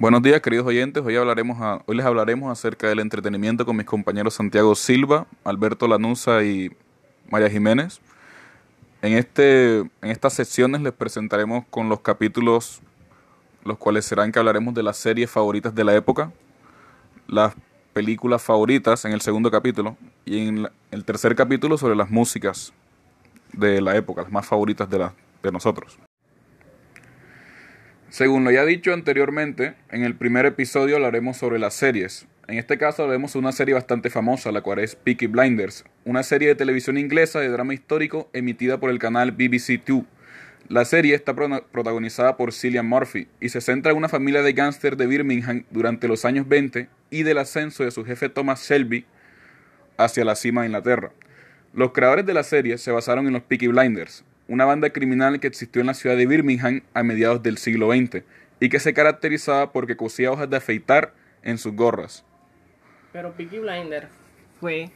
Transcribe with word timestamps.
Buenos 0.00 0.22
días, 0.22 0.40
queridos 0.40 0.66
oyentes. 0.66 1.04
Hoy, 1.04 1.14
les 1.94 2.06
hablaremos 2.06 2.50
acerca 2.50 2.88
del 2.88 3.00
entretenimiento 3.00 3.66
con 3.66 3.76
mis 3.76 3.84
compañeros 3.84 4.32
Santiago 4.32 4.74
Silva, 4.74 5.26
Alberto 5.44 5.86
Lanusa 5.86 6.42
y 6.42 6.70
María 7.30 7.50
Jiménez. 7.50 8.00
En, 9.02 9.12
este, 9.12 9.80
en 9.80 9.90
estas 10.00 10.32
secciones 10.32 10.80
les 10.80 10.94
presentaremos 10.94 11.66
con 11.68 11.90
los 11.90 12.00
capítulos, 12.00 12.80
los 13.62 13.76
cuales 13.76 14.06
serán 14.06 14.32
que 14.32 14.38
hablaremos 14.38 14.72
de 14.72 14.82
las 14.82 14.96
series 14.96 15.30
favoritas 15.30 15.74
de 15.74 15.84
la 15.84 15.94
época, 15.94 16.32
las 17.28 17.52
películas 17.92 18.40
favoritas 18.40 19.04
en 19.04 19.12
el 19.12 19.20
segundo 19.20 19.50
capítulo 19.50 19.98
y 20.24 20.48
en 20.48 20.68
el 20.92 21.04
tercer 21.04 21.36
capítulo 21.36 21.76
sobre 21.76 21.94
las 21.94 22.08
músicas 22.08 22.72
de 23.52 23.82
la 23.82 23.94
época, 23.96 24.22
las 24.22 24.32
más 24.32 24.46
favoritas 24.46 24.88
de, 24.88 24.98
la, 24.98 25.12
de 25.42 25.52
nosotros. 25.52 25.98
Según 28.10 28.42
lo 28.42 28.50
ya 28.50 28.64
dicho 28.64 28.92
anteriormente, 28.92 29.74
en 29.88 30.02
el 30.02 30.16
primer 30.16 30.44
episodio 30.44 30.96
hablaremos 30.96 31.36
sobre 31.36 31.60
las 31.60 31.74
series. 31.74 32.26
En 32.48 32.58
este 32.58 32.76
caso 32.76 33.04
hablaremos 33.04 33.34
de 33.34 33.38
una 33.38 33.52
serie 33.52 33.72
bastante 33.74 34.10
famosa, 34.10 34.50
la 34.50 34.62
cual 34.62 34.80
es 34.80 34.96
Peaky 34.96 35.28
Blinders, 35.28 35.84
una 36.04 36.24
serie 36.24 36.48
de 36.48 36.56
televisión 36.56 36.98
inglesa 36.98 37.38
de 37.38 37.48
drama 37.48 37.72
histórico 37.72 38.28
emitida 38.32 38.80
por 38.80 38.90
el 38.90 38.98
canal 38.98 39.30
BBC 39.30 39.80
Two. 39.84 40.06
La 40.66 40.84
serie 40.84 41.14
está 41.14 41.36
protagonizada 41.36 42.36
por 42.36 42.52
Cillian 42.52 42.84
Murphy 42.84 43.28
y 43.40 43.50
se 43.50 43.60
centra 43.60 43.92
en 43.92 43.98
una 43.98 44.08
familia 44.08 44.42
de 44.42 44.54
gángsters 44.54 44.98
de 44.98 45.06
Birmingham 45.06 45.62
durante 45.70 46.08
los 46.08 46.24
años 46.24 46.48
20 46.48 46.88
y 47.10 47.22
del 47.22 47.38
ascenso 47.38 47.84
de 47.84 47.92
su 47.92 48.04
jefe 48.04 48.28
Thomas 48.28 48.68
Shelby 48.68 49.04
hacia 49.98 50.24
la 50.24 50.34
cima 50.34 50.62
de 50.62 50.66
Inglaterra. 50.66 51.12
Los 51.72 51.92
creadores 51.92 52.26
de 52.26 52.34
la 52.34 52.42
serie 52.42 52.76
se 52.78 52.90
basaron 52.90 53.28
en 53.28 53.34
los 53.34 53.42
Peaky 53.44 53.68
Blinders, 53.68 54.24
una 54.50 54.64
banda 54.64 54.90
criminal 54.90 55.38
que 55.38 55.46
existió 55.46 55.80
en 55.80 55.86
la 55.86 55.94
ciudad 55.94 56.16
de 56.16 56.26
Birmingham 56.26 56.82
a 56.92 57.04
mediados 57.04 57.40
del 57.40 57.56
siglo 57.56 57.92
XX 57.92 58.24
y 58.58 58.68
que 58.68 58.80
se 58.80 58.92
caracterizaba 58.92 59.70
porque 59.70 59.96
cosía 59.96 60.32
hojas 60.32 60.50
de 60.50 60.56
afeitar 60.56 61.14
en 61.44 61.56
sus 61.56 61.72
gorras. 61.76 62.24
Pero 63.12 63.32
Peaky 63.34 63.60
Blinder 63.60 64.08
fue 64.58 64.90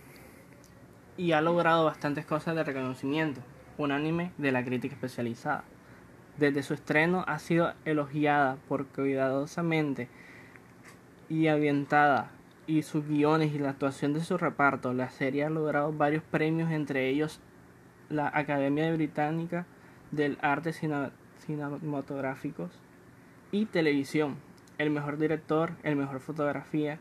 y 1.17 1.31
ha 1.31 1.41
logrado 1.41 1.85
bastantes 1.85 2.27
cosas 2.27 2.57
de 2.57 2.65
reconocimiento, 2.65 3.43
unánime 3.79 4.33
de 4.39 4.51
la 4.51 4.65
crítica 4.65 4.97
especializada. 4.97 5.63
Desde 6.37 6.65
su 6.65 6.75
estreno 6.75 7.25
ha 7.29 7.39
sido 7.39 7.75
elogiada 7.85 8.57
por 8.69 8.87
cuidadosamente 8.87 10.09
y 11.29 11.47
ambientada 11.47 12.33
y 12.67 12.83
sus 12.83 13.07
guiones 13.07 13.55
y 13.55 13.61
la 13.61 13.71
actuación 13.71 14.15
de 14.15 14.25
su 14.25 14.37
reparto. 14.37 14.93
La 14.93 15.11
serie 15.11 15.45
ha 15.45 15.49
logrado 15.49 15.93
varios 15.93 16.25
premios, 16.25 16.73
entre 16.73 17.09
ellos 17.09 17.41
la 18.15 18.31
Academia 18.33 18.93
Británica 18.93 19.67
del 20.11 20.39
Arte 20.41 20.73
Cine- 20.73 21.11
Cinematográficos 21.45 22.71
y 23.53 23.67
Televisión, 23.67 24.37
el 24.79 24.91
mejor 24.91 25.19
director, 25.19 25.73
el 25.83 25.97
mejor 25.97 26.21
fotografía 26.21 26.99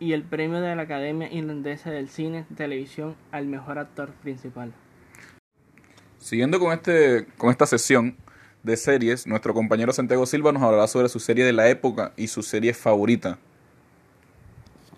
y 0.00 0.12
el 0.12 0.22
premio 0.22 0.60
de 0.60 0.76
la 0.76 0.82
Academia 0.82 1.32
Irlandesa 1.32 1.90
del 1.90 2.08
Cine 2.08 2.44
Televisión 2.56 3.16
al 3.32 3.46
mejor 3.46 3.78
actor 3.78 4.10
principal. 4.22 4.72
Siguiendo 6.18 6.58
con, 6.60 6.72
este, 6.72 7.26
con 7.36 7.50
esta 7.50 7.66
sesión 7.66 8.16
de 8.62 8.76
series, 8.76 9.26
nuestro 9.26 9.54
compañero 9.54 9.92
Santiago 9.92 10.26
Silva 10.26 10.52
nos 10.52 10.62
hablará 10.62 10.86
sobre 10.88 11.08
su 11.08 11.20
serie 11.20 11.44
de 11.44 11.52
la 11.52 11.68
época 11.68 12.12
y 12.16 12.26
su 12.26 12.42
serie 12.42 12.74
favorita. 12.74 13.38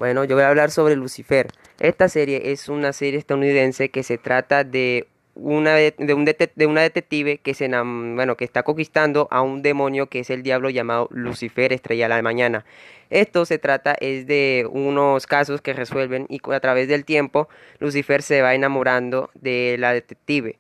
Bueno, 0.01 0.25
yo 0.25 0.35
voy 0.35 0.45
a 0.45 0.49
hablar 0.49 0.71
sobre 0.71 0.97
Lucifer. 0.97 1.49
Esta 1.79 2.09
serie 2.09 2.53
es 2.53 2.71
una 2.71 2.95
serie 2.95 3.19
estadounidense 3.19 3.91
que 3.91 4.03
se 4.03 4.17
trata 4.17 4.65
de 4.65 5.09
una 5.35 5.75
de, 5.75 6.65
una 6.67 6.81
detective 6.81 7.37
que 7.37 7.53
se 7.53 7.69
bueno, 7.69 8.35
que 8.35 8.47
está 8.47 8.63
conquistando 8.63 9.29
a 9.31 9.43
un 9.43 9.61
demonio 9.61 10.07
que 10.07 10.21
es 10.21 10.31
el 10.31 10.43
diablo 10.43 10.71
llamado 10.71 11.09
Lucifer, 11.11 11.75
estrella 11.75 12.07
de 12.07 12.15
la 12.15 12.23
mañana. 12.23 12.65
Esto 13.11 13.45
se 13.45 13.59
trata 13.59 13.93
es 13.93 14.27
de 14.27 14.67
unos 14.73 15.27
casos 15.27 15.61
que 15.61 15.75
resuelven 15.75 16.25
y 16.31 16.41
a 16.51 16.61
través 16.61 16.89
del 16.89 17.05
tiempo 17.05 17.51
Lucifer 17.79 18.23
se 18.23 18.41
va 18.41 18.55
enamorando 18.55 19.29
de 19.35 19.77
la 19.79 19.93
detective. 19.93 20.59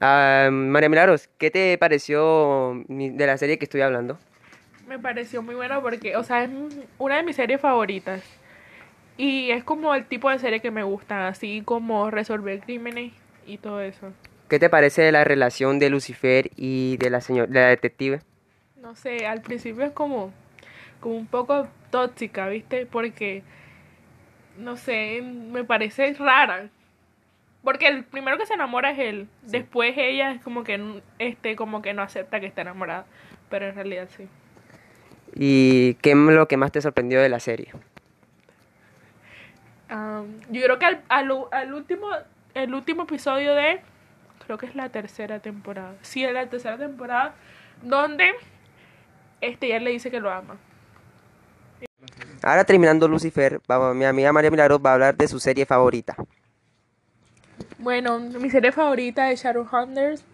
Ah, 0.00 0.48
María 0.52 0.88
Milagros, 0.88 1.28
¿qué 1.38 1.50
te 1.50 1.76
pareció 1.76 2.84
de 2.86 3.26
la 3.26 3.36
serie 3.36 3.58
que 3.58 3.64
estoy 3.64 3.80
hablando? 3.80 4.16
Me 4.88 4.98
pareció 4.98 5.42
muy 5.42 5.54
buena 5.54 5.82
porque, 5.82 6.16
o 6.16 6.24
sea, 6.24 6.44
es 6.44 6.50
una 6.96 7.16
de 7.16 7.22
mis 7.22 7.36
series 7.36 7.60
favoritas. 7.60 8.22
Y 9.18 9.50
es 9.50 9.62
como 9.62 9.94
el 9.94 10.06
tipo 10.06 10.30
de 10.30 10.38
serie 10.38 10.60
que 10.60 10.70
me 10.70 10.82
gusta, 10.82 11.28
así 11.28 11.60
como 11.62 12.10
resolver 12.10 12.60
crímenes 12.60 13.12
y 13.46 13.58
todo 13.58 13.82
eso. 13.82 14.12
¿Qué 14.48 14.58
te 14.58 14.70
parece 14.70 15.12
la 15.12 15.24
relación 15.24 15.78
de 15.78 15.90
Lucifer 15.90 16.50
y 16.56 16.96
de 16.96 17.10
la 17.10 17.20
señora, 17.20 17.48
de 17.48 17.60
la 17.60 17.68
detective? 17.68 18.20
No 18.80 18.94
sé, 18.94 19.26
al 19.26 19.42
principio 19.42 19.84
es 19.84 19.92
como, 19.92 20.32
como 21.00 21.16
un 21.16 21.26
poco 21.26 21.68
tóxica, 21.90 22.48
¿viste? 22.48 22.86
Porque, 22.86 23.42
no 24.56 24.78
sé, 24.78 25.20
me 25.20 25.64
parece 25.64 26.14
rara. 26.14 26.70
Porque 27.62 27.88
el 27.88 28.04
primero 28.04 28.38
que 28.38 28.46
se 28.46 28.54
enamora 28.54 28.92
es 28.92 28.98
él. 29.00 29.28
Después 29.42 29.92
ella 29.98 30.32
es 30.32 30.40
como 30.40 30.64
que, 30.64 31.02
este, 31.18 31.56
como 31.56 31.82
que 31.82 31.92
no 31.92 32.00
acepta 32.00 32.40
que 32.40 32.46
está 32.46 32.62
enamorada. 32.62 33.04
Pero 33.50 33.66
en 33.66 33.74
realidad 33.74 34.08
sí. 34.16 34.26
¿Y 35.34 35.94
qué 35.94 36.12
es 36.12 36.16
lo 36.16 36.48
que 36.48 36.56
más 36.56 36.72
te 36.72 36.80
sorprendió 36.80 37.20
de 37.20 37.28
la 37.28 37.40
serie? 37.40 37.72
Am, 39.88 40.40
yo 40.50 40.62
creo 40.62 40.78
que 40.78 40.84
al, 40.86 41.02
al, 41.08 41.72
último, 41.72 42.08
el 42.54 42.74
último 42.74 43.04
episodio 43.04 43.54
de, 43.54 43.80
creo 44.46 44.58
que 44.58 44.66
es 44.66 44.74
la 44.74 44.88
tercera 44.90 45.40
temporada. 45.40 45.94
Sí, 46.02 46.24
es 46.24 46.32
la 46.32 46.46
tercera 46.46 46.76
temporada, 46.76 47.34
donde 47.82 48.32
este 49.40 49.68
ya 49.68 49.78
le 49.78 49.90
dice 49.90 50.10
que 50.10 50.20
lo 50.20 50.30
ama. 50.30 50.56
Ahora 52.42 52.64
terminando 52.64 53.08
Lucifer, 53.08 53.60
vamos, 53.66 53.94
mi 53.96 54.04
amiga 54.04 54.32
María 54.32 54.50
Milagros 54.50 54.80
va 54.84 54.90
a 54.90 54.94
hablar 54.94 55.16
de 55.16 55.26
su 55.26 55.40
serie 55.40 55.66
favorita. 55.66 56.16
Bueno, 57.78 58.18
mi 58.18 58.50
serie 58.50 58.72
favorita 58.72 59.30
es 59.30 59.42
Shadowhunters 59.42 60.24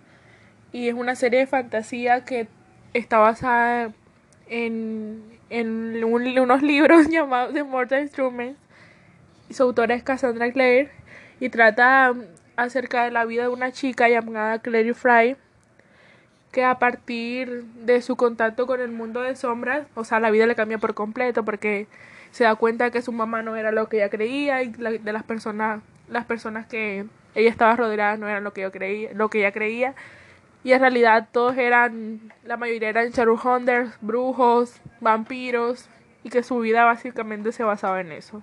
y 0.72 0.88
es 0.88 0.94
una 0.94 1.14
serie 1.14 1.40
de 1.40 1.46
fantasía 1.46 2.24
que 2.24 2.48
está 2.92 3.18
basada 3.18 3.92
en, 4.48 5.22
en 5.50 6.04
un- 6.04 6.38
unos 6.38 6.62
libros 6.62 7.08
llamados 7.10 7.54
The 7.54 7.64
Mortal 7.64 8.02
Instruments. 8.02 8.58
Su 9.50 9.62
autora 9.64 9.94
es 9.94 10.02
Cassandra 10.02 10.50
Clare 10.52 10.90
y 11.40 11.48
trata 11.50 12.10
um, 12.12 12.22
acerca 12.56 13.04
de 13.04 13.10
la 13.10 13.24
vida 13.24 13.42
de 13.42 13.48
una 13.48 13.72
chica 13.72 14.08
llamada 14.08 14.58
Clary 14.60 14.94
Fry 14.94 15.36
que 16.52 16.64
a 16.64 16.78
partir 16.78 17.64
de 17.84 18.00
su 18.00 18.16
contacto 18.16 18.66
con 18.66 18.80
el 18.80 18.90
mundo 18.90 19.20
de 19.22 19.34
sombras, 19.34 19.86
o 19.94 20.04
sea, 20.04 20.20
la 20.20 20.30
vida 20.30 20.46
le 20.46 20.54
cambia 20.54 20.78
por 20.78 20.94
completo 20.94 21.44
porque 21.44 21.88
se 22.30 22.44
da 22.44 22.54
cuenta 22.54 22.90
que 22.90 23.02
su 23.02 23.10
mamá 23.12 23.42
no 23.42 23.56
era 23.56 23.72
lo 23.72 23.88
que 23.88 23.96
ella 23.98 24.08
creía 24.08 24.62
y 24.62 24.72
la- 24.74 24.92
de 24.92 25.12
las 25.12 25.24
personas 25.24 25.80
las 26.08 26.26
personas 26.26 26.66
que 26.66 27.06
ella 27.34 27.50
estaba 27.50 27.74
rodeada 27.76 28.16
no 28.18 28.28
eran 28.28 28.44
lo 28.44 28.52
que 28.52 28.60
yo 28.60 28.70
creía, 28.70 29.10
lo 29.14 29.30
que 29.30 29.38
ella 29.38 29.52
creía 29.52 29.94
y 30.64 30.72
en 30.72 30.80
realidad 30.80 31.28
todos 31.30 31.56
eran 31.58 32.32
la 32.42 32.56
mayoría 32.56 32.88
eran 32.88 33.10
Shadowhunters, 33.10 33.98
brujos, 34.00 34.80
vampiros 34.98 35.90
y 36.22 36.30
que 36.30 36.42
su 36.42 36.58
vida 36.58 36.84
básicamente 36.84 37.52
se 37.52 37.62
basaba 37.62 38.00
en 38.00 38.12
eso. 38.12 38.42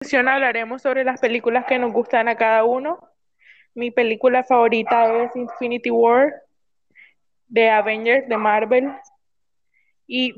En 0.00 0.04
sesión 0.04 0.28
hablaremos 0.28 0.82
sobre 0.82 1.04
las 1.04 1.20
películas 1.20 1.64
que 1.66 1.78
nos 1.78 1.92
gustan 1.92 2.26
a 2.26 2.34
cada 2.34 2.64
uno. 2.64 3.08
Mi 3.72 3.92
película 3.92 4.42
favorita 4.42 5.14
es 5.22 5.36
Infinity 5.36 5.90
War 5.92 6.34
de 7.46 7.70
Avengers 7.70 8.28
de 8.28 8.36
Marvel. 8.36 8.92
Y 10.08 10.34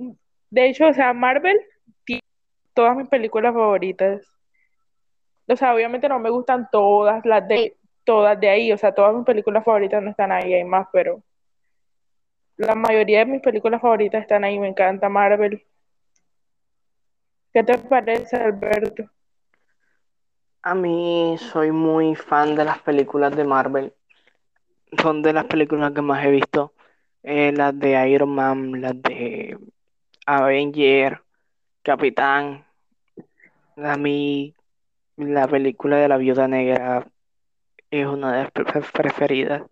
de 0.50 0.68
hecho, 0.68 0.88
o 0.88 0.92
sea, 0.92 1.14
Marvel 1.14 1.58
tiene 2.04 2.20
todas 2.74 2.94
mis 2.94 3.08
películas 3.08 3.54
favoritas. 3.54 4.20
O 5.48 5.56
sea, 5.56 5.74
obviamente 5.74 6.10
no 6.10 6.18
me 6.18 6.28
gustan 6.28 6.68
todas 6.70 7.24
las 7.24 7.48
de 7.48 7.74
todas 8.04 8.38
de 8.38 8.48
ahí, 8.48 8.72
o 8.72 8.78
sea, 8.78 8.92
todas 8.92 9.14
mis 9.14 9.24
películas 9.24 9.64
favoritas 9.64 10.02
no 10.02 10.10
están 10.10 10.30
ahí, 10.32 10.52
hay 10.52 10.64
más, 10.64 10.86
pero 10.92 11.22
la 12.56 12.74
mayoría 12.74 13.20
de 13.20 13.26
mis 13.26 13.42
películas 13.42 13.80
favoritas 13.80 14.22
están 14.22 14.44
ahí, 14.44 14.58
me 14.58 14.68
encanta 14.68 15.08
Marvel. 15.08 15.62
¿Qué 17.52 17.62
te 17.62 17.78
parece, 17.78 18.36
Alberto? 18.36 19.04
A 20.62 20.74
mí 20.74 21.36
soy 21.38 21.72
muy 21.72 22.14
fan 22.14 22.54
de 22.54 22.64
las 22.64 22.78
películas 22.80 23.36
de 23.36 23.44
Marvel. 23.44 23.92
Son 25.00 25.22
de 25.22 25.32
las 25.32 25.44
películas 25.44 25.92
que 25.92 26.00
más 26.00 26.24
he 26.24 26.30
visto. 26.30 26.72
Eh, 27.22 27.52
las 27.52 27.78
de 27.78 28.08
Iron 28.08 28.30
Man, 28.30 28.80
las 28.80 29.00
de 29.02 29.58
Avenger, 30.26 31.22
Capitán. 31.82 32.64
A 33.76 33.96
mí 33.96 34.54
la 35.16 35.46
película 35.48 35.96
de 35.96 36.08
la 36.08 36.16
Viuda 36.16 36.48
Negra 36.48 37.06
es 38.00 38.06
una 38.06 38.32
de 38.32 38.42
las 38.44 38.50
pre- 38.52 38.64
pre- 38.64 38.82
preferidas. 38.92 39.62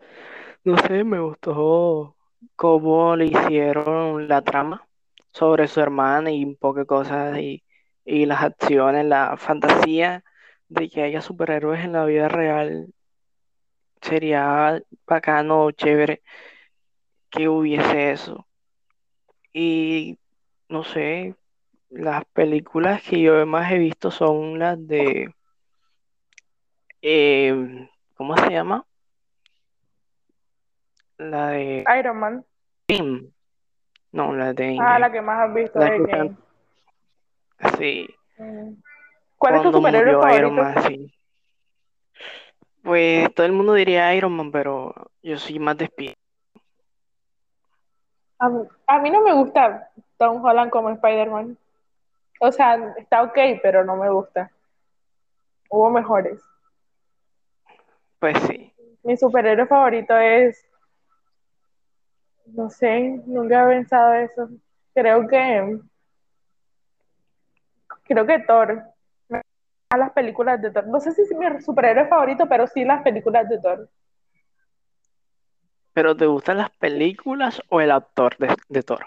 No 0.64 0.78
sé, 0.78 1.04
me 1.04 1.20
gustó 1.20 2.16
cómo 2.56 3.16
le 3.16 3.26
hicieron 3.26 4.28
la 4.28 4.42
trama 4.42 4.86
sobre 5.32 5.68
su 5.68 5.80
hermana 5.80 6.30
y 6.32 6.44
un 6.44 6.56
poco 6.56 6.80
de 6.80 6.86
cosas 6.86 7.38
y, 7.38 7.64
y 8.04 8.26
las 8.26 8.42
acciones, 8.42 9.06
la 9.06 9.36
fantasía 9.36 10.24
de 10.68 10.88
que 10.90 11.02
haya 11.02 11.22
superhéroes 11.22 11.84
en 11.84 11.92
la 11.92 12.04
vida 12.06 12.28
real 12.28 12.88
sería 14.02 14.82
bacano, 15.06 15.70
chévere. 15.72 16.22
que 17.30 17.48
hubiese 17.48 18.12
eso. 18.12 18.46
Y 19.54 20.18
no 20.68 20.84
sé, 20.84 21.36
las 21.90 22.24
películas 22.34 23.02
que 23.02 23.20
yo 23.22 23.46
más 23.46 23.72
he 23.72 23.78
visto 23.78 24.10
son 24.10 24.58
las 24.58 24.84
de... 24.86 25.34
eh, 27.02 27.88
¿cómo 28.22 28.36
se 28.36 28.50
llama? 28.50 28.84
La 31.18 31.48
de 31.48 31.84
Iron 31.98 32.16
Man. 32.18 32.44
Endgame. 32.86 33.30
No, 34.12 34.32
la 34.32 34.52
de 34.52 34.76
Ah, 34.80 34.98
la 35.00 35.10
que 35.10 35.20
más 35.20 35.40
has 35.48 35.52
visto 35.54 35.76
La 35.80 35.86
de 35.90 36.04
que 36.04 36.12
Game. 36.12 36.36
Sí, 37.76 38.08
Mm. 38.38 38.74
¿Cuál 39.38 39.56
es 39.56 39.62
tu 39.62 39.72
superhéroe 39.72 40.14
murió 40.14 40.36
Iron 40.38 40.56
favorito? 40.56 40.80
Man, 40.80 40.82
sí. 40.88 41.14
Pues 42.84 43.34
todo 43.34 43.46
el 43.46 43.52
mundo 43.52 43.74
diría 43.74 44.14
Iron 44.14 44.36
Man, 44.36 44.52
pero 44.52 44.94
yo 45.22 45.36
soy 45.36 45.58
más 45.58 45.76
de 45.78 45.86
Spider- 45.86 46.14
A 48.38 48.48
mí, 48.48 48.62
a 48.86 48.98
mí 49.00 49.10
no 49.10 49.20
me 49.22 49.32
gusta 49.34 49.90
Tom 50.16 50.44
Holland 50.44 50.70
como 50.70 50.90
Spider-Man. 50.90 51.58
O 52.40 52.52
sea, 52.52 52.94
está 52.98 53.22
ok, 53.24 53.36
pero 53.62 53.84
no 53.84 53.96
me 53.96 54.10
gusta. 54.10 54.50
Hubo 55.68 55.90
mejores. 55.90 56.40
Pues 58.22 58.38
sí. 58.42 58.72
Mi 59.02 59.16
superhéroe 59.16 59.66
favorito 59.66 60.16
es. 60.16 60.64
No 62.46 62.70
sé, 62.70 63.20
nunca 63.26 63.64
he 63.64 63.74
pensado 63.74 64.14
eso. 64.14 64.48
Creo 64.94 65.26
que. 65.26 65.80
Creo 68.04 68.24
que 68.24 68.38
Thor. 68.38 68.80
Gustan 69.28 69.42
las 69.98 70.12
películas 70.12 70.62
de 70.62 70.70
Thor. 70.70 70.86
No 70.86 71.00
sé 71.00 71.10
si 71.14 71.22
es 71.22 71.32
mi 71.36 71.60
superhéroe 71.62 72.06
favorito, 72.06 72.48
pero 72.48 72.68
sí 72.68 72.84
las 72.84 73.02
películas 73.02 73.48
de 73.48 73.58
Thor. 73.58 73.90
¿Pero 75.92 76.16
te 76.16 76.26
gustan 76.26 76.58
las 76.58 76.70
películas 76.70 77.60
o 77.70 77.80
el 77.80 77.90
actor 77.90 78.36
de, 78.38 78.54
de 78.68 78.82
Thor? 78.84 79.04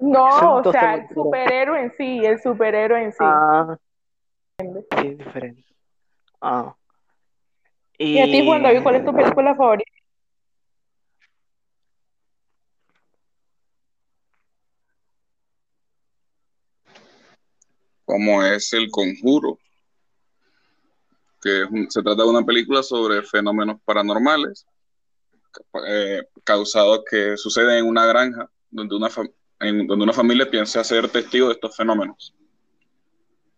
No, 0.00 0.56
o 0.56 0.72
sea, 0.72 0.94
el 0.94 1.08
superhéroe 1.10 1.80
en 1.80 1.92
sí, 1.92 2.26
el 2.26 2.42
superhéroe 2.42 3.04
en 3.04 3.12
sí. 3.12 3.18
Ah, 3.20 3.78
sí, 4.58 4.66
es 4.96 5.18
diferente. 5.18 5.64
Ah. 6.40 6.74
Y 7.98 8.18
a 8.18 8.24
ti, 8.24 8.44
Juan 8.44 8.62
David, 8.62 8.82
¿cuál 8.82 8.96
es 8.96 9.04
tu 9.04 9.14
película 9.14 9.54
favorita? 9.54 9.90
como 18.04 18.42
es 18.42 18.72
El 18.72 18.90
Conjuro, 18.90 19.58
que 21.42 21.62
es 21.62 21.70
un- 21.70 21.90
se 21.90 22.02
trata 22.02 22.22
de 22.22 22.28
una 22.28 22.44
película 22.44 22.82
sobre 22.82 23.22
fenómenos 23.22 23.80
paranormales 23.84 24.66
eh, 25.88 26.22
causados 26.42 27.02
que 27.08 27.36
suceden 27.36 27.78
en 27.78 27.86
una 27.86 28.04
granja 28.06 28.50
donde 28.70 28.96
una, 28.96 29.08
en- 29.60 29.86
donde 29.86 30.02
una 30.04 30.12
familia 30.12 30.50
piensa 30.50 30.82
ser 30.84 31.08
testigo 31.08 31.46
de 31.48 31.54
estos 31.54 31.76
fenómenos. 31.76 32.34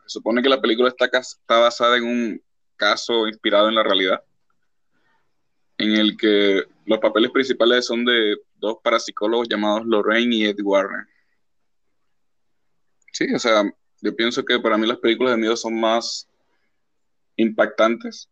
Se 0.06 0.18
supone 0.18 0.42
que 0.42 0.48
la 0.48 0.60
película 0.60 0.88
está, 0.90 1.06
está 1.18 1.58
basada 1.58 1.96
en 1.96 2.04
un 2.04 2.42
caso 2.76 3.26
inspirado 3.26 3.68
en 3.68 3.74
la 3.74 3.82
realidad, 3.82 4.22
en 5.78 5.96
el 5.96 6.16
que 6.16 6.64
los 6.84 6.98
papeles 6.98 7.30
principales 7.30 7.86
son 7.86 8.04
de 8.04 8.36
dos 8.56 8.78
parapsicólogos 8.82 9.48
llamados 9.48 9.86
Lorraine 9.86 10.34
y 10.34 10.44
Ed 10.46 10.60
Warren. 10.62 11.06
Sí, 13.12 13.32
o 13.34 13.38
sea, 13.38 13.62
yo 14.02 14.14
pienso 14.14 14.44
que 14.44 14.58
para 14.58 14.76
mí 14.76 14.86
las 14.86 14.98
películas 14.98 15.32
de 15.34 15.40
miedo 15.40 15.56
son 15.56 15.78
más 15.80 16.28
impactantes 17.36 18.28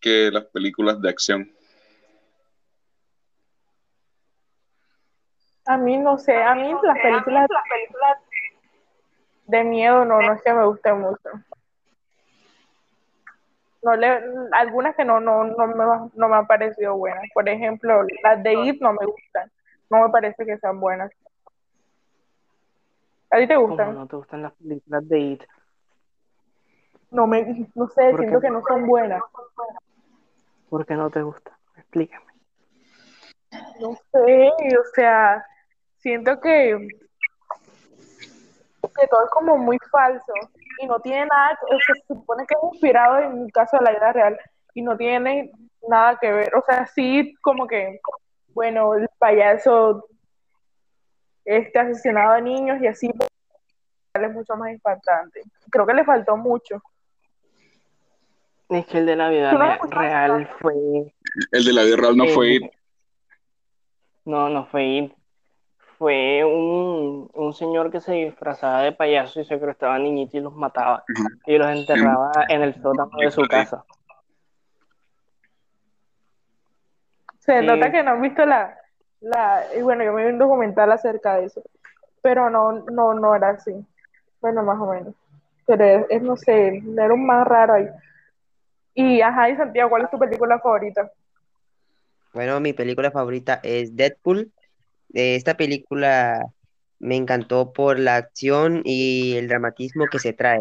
que 0.00 0.30
las 0.30 0.44
películas 0.46 1.00
de 1.00 1.08
acción. 1.08 1.52
A 5.66 5.76
mí 5.76 5.98
no 5.98 6.18
sé, 6.18 6.34
a 6.34 6.54
mí 6.54 6.72
las 6.82 6.98
películas 7.00 7.48
de 9.46 9.64
miedo 9.64 10.04
no, 10.04 10.20
no 10.20 10.32
es 10.32 10.42
que 10.42 10.52
me 10.52 10.64
gusten 10.64 11.00
mucho. 11.00 11.30
No 13.82 13.94
le, 13.94 14.20
algunas 14.52 14.96
que 14.96 15.04
no, 15.04 15.20
no, 15.20 15.44
no, 15.44 15.66
me, 15.68 16.10
no 16.14 16.28
me 16.28 16.36
han 16.36 16.46
parecido 16.46 16.96
buenas. 16.96 17.22
Por 17.32 17.48
ejemplo, 17.48 18.02
las 18.22 18.42
de 18.42 18.54
It 18.54 18.80
no 18.80 18.92
me 18.92 19.06
gustan. 19.06 19.50
No 19.90 20.02
me 20.02 20.10
parece 20.10 20.44
que 20.44 20.58
sean 20.58 20.80
buenas. 20.80 21.10
¿A 23.30 23.36
ti 23.38 23.46
te 23.46 23.54
¿Cómo 23.54 23.68
gustan? 23.68 23.94
no 23.94 24.06
te 24.06 24.16
gustan 24.16 24.42
las 24.42 24.52
películas 24.54 25.08
de 25.08 25.18
It? 25.18 25.42
No 27.10 27.26
me, 27.26 27.68
no 27.74 27.88
sé, 27.88 28.10
¿Por 28.10 28.20
siento 28.20 28.40
qué? 28.40 28.46
que 28.46 28.52
no 28.52 28.62
son 28.66 28.86
buenas. 28.86 29.22
¿Por 30.68 30.84
qué 30.84 30.94
no 30.94 31.08
te 31.10 31.22
gustan? 31.22 31.54
Explícame. 31.76 32.26
No 33.80 33.94
sé, 34.12 34.50
o 34.78 34.84
sea, 34.94 35.46
siento 35.96 36.38
que, 36.40 36.88
que 38.82 39.06
todo 39.08 39.24
es 39.24 39.30
como 39.30 39.56
muy 39.56 39.78
falso 39.90 40.32
y 40.80 40.86
no 40.86 41.00
tiene 41.00 41.26
nada, 41.26 41.58
o 41.62 41.78
sea, 41.78 41.94
se 41.94 42.14
supone 42.14 42.44
que 42.46 42.54
es 42.54 42.72
inspirado 42.72 43.18
en 43.18 43.32
un 43.32 43.50
caso 43.50 43.78
de 43.78 43.84
la 43.84 43.90
vida 43.92 44.12
real 44.12 44.38
y 44.74 44.82
no 44.82 44.96
tiene 44.96 45.50
nada 45.88 46.18
que 46.20 46.32
ver, 46.32 46.54
o 46.54 46.62
sea, 46.66 46.86
sí 46.86 47.34
como 47.40 47.66
que, 47.66 48.00
bueno, 48.54 48.94
el 48.94 49.08
payaso 49.18 50.04
este 51.44 51.78
asesinado 51.78 52.32
a 52.32 52.40
niños 52.40 52.80
y 52.82 52.86
así 52.86 53.10
pero 54.12 54.26
es 54.26 54.34
mucho 54.34 54.56
más 54.56 54.72
impactante. 54.72 55.42
Creo 55.70 55.86
que 55.86 55.94
le 55.94 56.04
faltó 56.04 56.36
mucho. 56.36 56.82
Es 58.68 58.86
que 58.86 58.98
el 58.98 59.06
de 59.06 59.16
la 59.16 59.28
vida 59.30 59.50
real 59.90 60.48
fue... 60.60 60.74
El 61.52 61.64
de 61.64 61.72
la 61.72 61.84
vida 61.84 61.96
real 61.96 62.16
no 62.16 62.24
eh, 62.24 62.34
fue. 62.34 62.70
No, 64.24 64.48
no 64.48 64.66
fue 64.66 64.84
It. 64.84 65.17
Fue 65.98 66.44
un, 66.44 67.28
un 67.34 67.54
señor 67.54 67.90
que 67.90 68.00
se 68.00 68.12
disfrazaba 68.12 68.82
de 68.82 68.92
payaso 68.92 69.40
y 69.40 69.44
secuestraba 69.44 69.98
niñitos 69.98 70.34
y 70.34 70.40
los 70.40 70.54
mataba. 70.54 71.04
Y 71.44 71.58
los 71.58 71.68
enterraba 71.68 72.30
en 72.48 72.62
el 72.62 72.80
sótano 72.80 73.18
de 73.18 73.30
su 73.32 73.42
casa. 73.42 73.84
Se 77.40 77.60
Sí. 77.60 77.66
nota 77.66 77.90
que 77.90 78.02
no 78.02 78.12
han 78.12 78.22
visto 78.22 78.44
la, 78.44 78.78
la, 79.20 79.64
y 79.76 79.82
bueno, 79.82 80.04
yo 80.04 80.12
me 80.12 80.24
vi 80.24 80.30
un 80.32 80.38
documental 80.38 80.92
acerca 80.92 81.36
de 81.36 81.46
eso, 81.46 81.62
pero 82.22 82.48
no, 82.50 82.72
no, 82.72 83.14
no 83.14 83.34
era 83.34 83.50
así. 83.50 83.74
Bueno, 84.40 84.62
más 84.62 84.78
o 84.80 84.86
menos. 84.92 85.14
Pero 85.66 85.84
es, 85.84 86.06
es, 86.10 86.22
no 86.22 86.36
sé, 86.36 86.82
era 86.96 87.12
un 87.12 87.26
más 87.26 87.46
raro 87.46 87.74
ahí. 87.74 87.88
Y 88.94 89.20
ajá, 89.20 89.50
y 89.50 89.56
Santiago, 89.56 89.90
¿cuál 89.90 90.02
es 90.02 90.10
tu 90.10 90.18
película 90.18 90.58
favorita? 90.60 91.10
Bueno, 92.34 92.60
mi 92.60 92.72
película 92.72 93.10
favorita 93.10 93.60
es 93.62 93.96
Deadpool. 93.96 94.52
Eh, 95.14 95.34
Esta 95.36 95.56
película 95.56 96.46
me 96.98 97.16
encantó 97.16 97.72
por 97.72 97.98
la 97.98 98.16
acción 98.16 98.82
y 98.84 99.34
el 99.36 99.48
dramatismo 99.48 100.06
que 100.10 100.18
se 100.18 100.32
trae. 100.32 100.60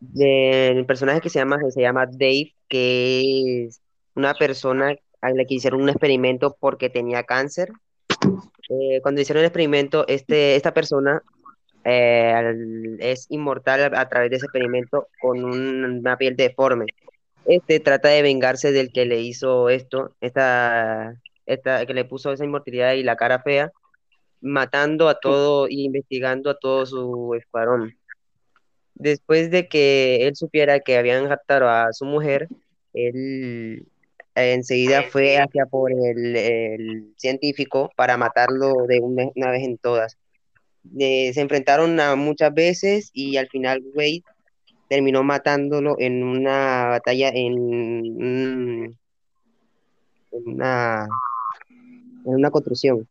Del 0.00 0.84
personaje 0.86 1.20
que 1.20 1.30
se 1.30 1.38
llama, 1.38 1.58
se 1.70 1.80
llama 1.80 2.06
Dave, 2.06 2.54
que 2.68 3.64
es 3.66 3.80
una 4.14 4.34
persona 4.34 4.94
a 5.20 5.30
la 5.30 5.44
que 5.44 5.54
hicieron 5.54 5.82
un 5.82 5.88
experimento 5.88 6.56
porque 6.60 6.90
tenía 6.90 7.24
cáncer. 7.24 7.70
Eh, 8.68 9.00
cuando 9.02 9.20
hicieron 9.20 9.40
el 9.40 9.46
experimento, 9.46 10.06
este, 10.08 10.56
esta 10.56 10.74
persona 10.74 11.22
eh, 11.84 12.54
es 12.98 13.26
inmortal 13.30 13.94
a, 13.94 14.00
a 14.00 14.08
través 14.08 14.30
de 14.30 14.36
ese 14.36 14.46
experimento 14.46 15.08
con 15.20 15.44
un- 15.44 15.84
una 16.00 16.16
piel 16.16 16.36
deforme. 16.36 16.86
Este 17.44 17.78
trata 17.80 18.08
de 18.08 18.22
vengarse 18.22 18.72
del 18.72 18.90
que 18.92 19.06
le 19.06 19.20
hizo 19.20 19.68
esto, 19.70 20.14
esta, 20.20 21.14
esta, 21.46 21.84
que 21.86 21.94
le 21.94 22.04
puso 22.04 22.32
esa 22.32 22.44
inmortalidad 22.44 22.94
y 22.94 23.02
la 23.02 23.16
cara 23.16 23.40
fea, 23.42 23.72
matando 24.40 25.08
a 25.08 25.18
todo 25.18 25.68
y 25.68 25.84
investigando 25.84 26.50
a 26.50 26.58
todo 26.58 26.86
su 26.86 27.34
escuadrón. 27.34 27.96
Después 28.94 29.50
de 29.50 29.68
que 29.68 30.26
él 30.26 30.36
supiera 30.36 30.80
que 30.80 30.96
habían 30.96 31.28
raptado 31.28 31.68
a 31.68 31.92
su 31.92 32.04
mujer, 32.04 32.48
él 32.94 33.86
eh, 34.34 34.52
enseguida 34.52 35.02
fue 35.02 35.38
hacia 35.38 35.66
por 35.66 35.92
el, 35.92 36.36
el 36.36 37.14
científico 37.16 37.90
para 37.96 38.16
matarlo 38.16 38.86
de 38.86 39.00
una, 39.00 39.24
una 39.34 39.50
vez 39.50 39.64
en 39.64 39.78
todas. 39.78 40.16
Eh, 40.98 41.32
se 41.34 41.40
enfrentaron 41.40 41.98
a 42.00 42.16
muchas 42.16 42.54
veces 42.54 43.10
y 43.12 43.36
al 43.36 43.48
final 43.48 43.82
Wade 43.94 44.22
terminó 44.88 45.22
matándolo 45.22 45.96
en 45.98 46.22
una 46.22 46.86
batalla 46.86 47.30
en 47.34 48.96
una, 50.30 51.08
en 52.26 52.34
una 52.34 52.50
construcción. 52.50 53.08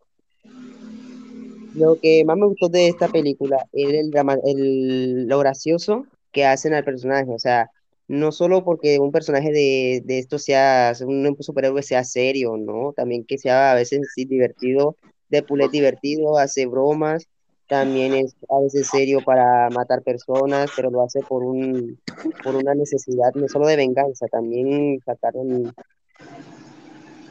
Lo 1.74 2.00
que 2.02 2.24
más 2.26 2.38
me 2.38 2.48
gustó 2.48 2.70
de 2.70 2.88
esta 2.88 3.10
película 3.10 3.58
es 3.74 3.94
el 3.94 4.12
drama, 4.12 4.38
el, 4.46 5.28
lo 5.28 5.40
gracioso 5.40 6.06
que 6.32 6.46
hacen 6.46 6.74
al 6.74 6.86
personaje. 6.86 7.32
O 7.32 7.40
sea, 7.40 7.70
no 8.08 8.32
solo 8.32 8.64
porque 8.64 9.00
un 9.00 9.12
personaje 9.12 9.52
de, 9.52 10.02
de 10.06 10.20
esto 10.20 10.40
sea, 10.40 10.94
un 11.06 11.36
superhéroe 11.40 11.84
sea 11.84 12.04
serio, 12.04 12.56
¿no? 12.58 12.94
También 12.94 13.26
que 13.26 13.38
sea 13.38 13.72
a 13.72 13.76
veces 13.76 14.08
sí, 14.16 14.26
divertido. 14.26 14.96
Deadpool 15.30 15.62
es 15.62 15.72
divertido, 15.72 16.38
hace 16.38 16.66
bromas. 16.66 17.28
También 17.68 18.14
es 18.14 18.36
a 18.50 18.60
veces 18.62 18.88
serio 18.88 19.20
para 19.26 19.70
matar 19.72 20.04
personas, 20.04 20.70
pero 20.76 20.92
lo 20.92 21.02
hace 21.02 21.22
por 21.24 21.44
un, 21.44 22.00
por 22.44 22.56
una 22.56 22.76
necesidad 22.76 23.34
no 23.34 23.48
solo 23.50 23.68
de 23.68 23.76
venganza, 23.76 24.28
también 24.28 25.00
sacar 25.06 25.34
un- 25.36 25.74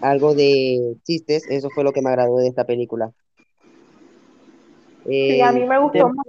algo 0.04 0.34
de 0.34 0.96
chistes, 1.02 1.46
eso 1.50 1.70
fue 1.70 1.84
lo 1.84 1.92
que 1.92 2.02
me 2.02 2.10
agradó 2.10 2.36
de 2.38 2.48
esta 2.48 2.64
película. 2.64 3.10
Sí, 5.06 5.40
a 5.40 5.52
mí 5.52 5.60
Eh, 5.60 5.66
me 5.66 5.78
gustó 5.78 6.08
más. 6.08 6.26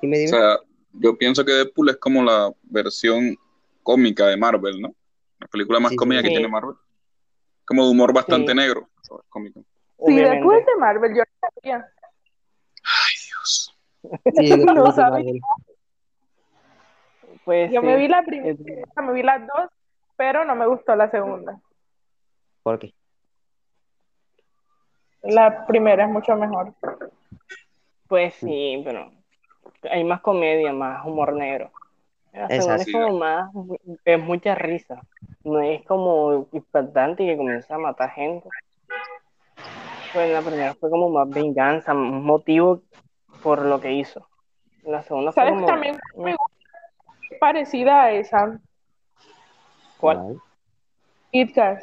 dime, 0.00 0.24
O 0.24 0.28
sea, 0.28 0.58
yo 0.92 1.16
pienso 1.16 1.44
que 1.44 1.52
Deadpool 1.52 1.90
es 1.90 1.96
como 1.96 2.22
la 2.22 2.52
versión 2.62 3.36
cómica 3.82 4.26
de 4.26 4.36
Marvel, 4.36 4.80
¿no? 4.80 4.94
La 5.38 5.46
película 5.48 5.80
más 5.80 5.90
Sí, 5.90 5.94
sí, 5.94 5.98
cómica 5.98 6.22
que 6.22 6.28
tiene 6.30 6.48
Marvel. 6.48 6.76
Como 7.64 7.84
de 7.84 7.90
humor 7.90 8.12
bastante 8.12 8.52
Sí. 8.52 8.56
negro. 8.56 8.88
Cómico. 9.28 9.60
Sí, 9.60 9.64
Obviamente. 9.98 10.34
después 10.36 10.66
de 10.66 10.76
Marvel, 10.78 11.14
yo 11.14 11.22
no 11.22 11.48
sabía. 11.62 11.92
Ay, 12.84 13.14
Dios. 13.26 13.76
No 14.74 14.92
sabía. 14.92 15.32
Pues 17.44 17.70
Yo 17.72 17.80
sí. 17.80 17.86
me 17.86 17.96
vi 17.96 18.08
la 18.08 18.22
primera, 18.24 18.50
Es- 18.50 18.58
me 19.04 19.12
vi 19.12 19.22
las 19.22 19.40
dos, 19.46 19.70
pero 20.20 20.44
no 20.44 20.54
me 20.54 20.66
gustó 20.66 20.94
la 20.94 21.10
segunda. 21.10 21.58
¿Por 22.62 22.78
qué? 22.78 22.92
La 25.22 25.64
primera 25.64 26.04
es 26.04 26.10
mucho 26.10 26.36
mejor. 26.36 26.74
Pues 28.06 28.34
sí, 28.34 28.82
pero 28.84 29.10
hay 29.90 30.04
más 30.04 30.20
comedia, 30.20 30.74
más 30.74 31.06
humor 31.06 31.32
negro. 31.32 31.70
La 32.34 32.48
segunda 32.50 32.76
es 32.76 32.92
como 32.92 33.18
más, 33.18 33.50
es 34.04 34.22
mucha 34.22 34.54
risa. 34.54 35.00
No 35.42 35.62
es 35.62 35.86
como 35.86 36.48
impactante 36.52 37.24
que 37.24 37.38
comienza 37.38 37.76
a 37.76 37.78
matar 37.78 38.10
gente. 38.10 38.46
Pues 40.12 40.30
la 40.30 40.42
primera 40.42 40.74
fue 40.74 40.90
como 40.90 41.08
más 41.08 41.30
venganza, 41.30 41.94
un 41.94 42.24
motivo 42.24 42.82
por 43.42 43.62
lo 43.62 43.80
que 43.80 43.92
hizo. 43.92 44.28
La 44.82 45.02
segunda 45.02 45.32
fue 45.32 45.48
como... 45.48 45.64
También 45.64 45.98
me 46.14 46.32
gusta 46.36 47.38
parecida 47.40 48.02
a 48.02 48.12
esa. 48.12 48.60
¿Cuál? 50.00 50.16
¿Cuál? 50.18 50.40
Kit 51.32 51.54
Kat. 51.54 51.82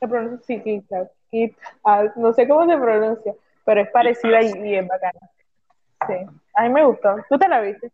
Se 0.00 0.08
pronuncia 0.08 0.56
así, 0.56 0.62
Kit 0.62 0.88
Kat. 0.88 1.08
Kit. 1.30 1.56
No 2.16 2.32
sé 2.32 2.48
cómo 2.48 2.66
se 2.70 2.76
pronuncia, 2.78 3.34
pero 3.64 3.80
es 3.82 3.90
parecida 3.90 4.42
y, 4.42 4.46
y 4.68 4.76
es 4.76 4.86
bacana. 4.88 5.20
Sí. 6.06 6.14
A 6.54 6.62
mí 6.64 6.68
me 6.70 6.84
gustó. 6.84 7.16
¿Tú 7.28 7.38
te 7.38 7.48
la 7.48 7.60
viste? 7.60 7.90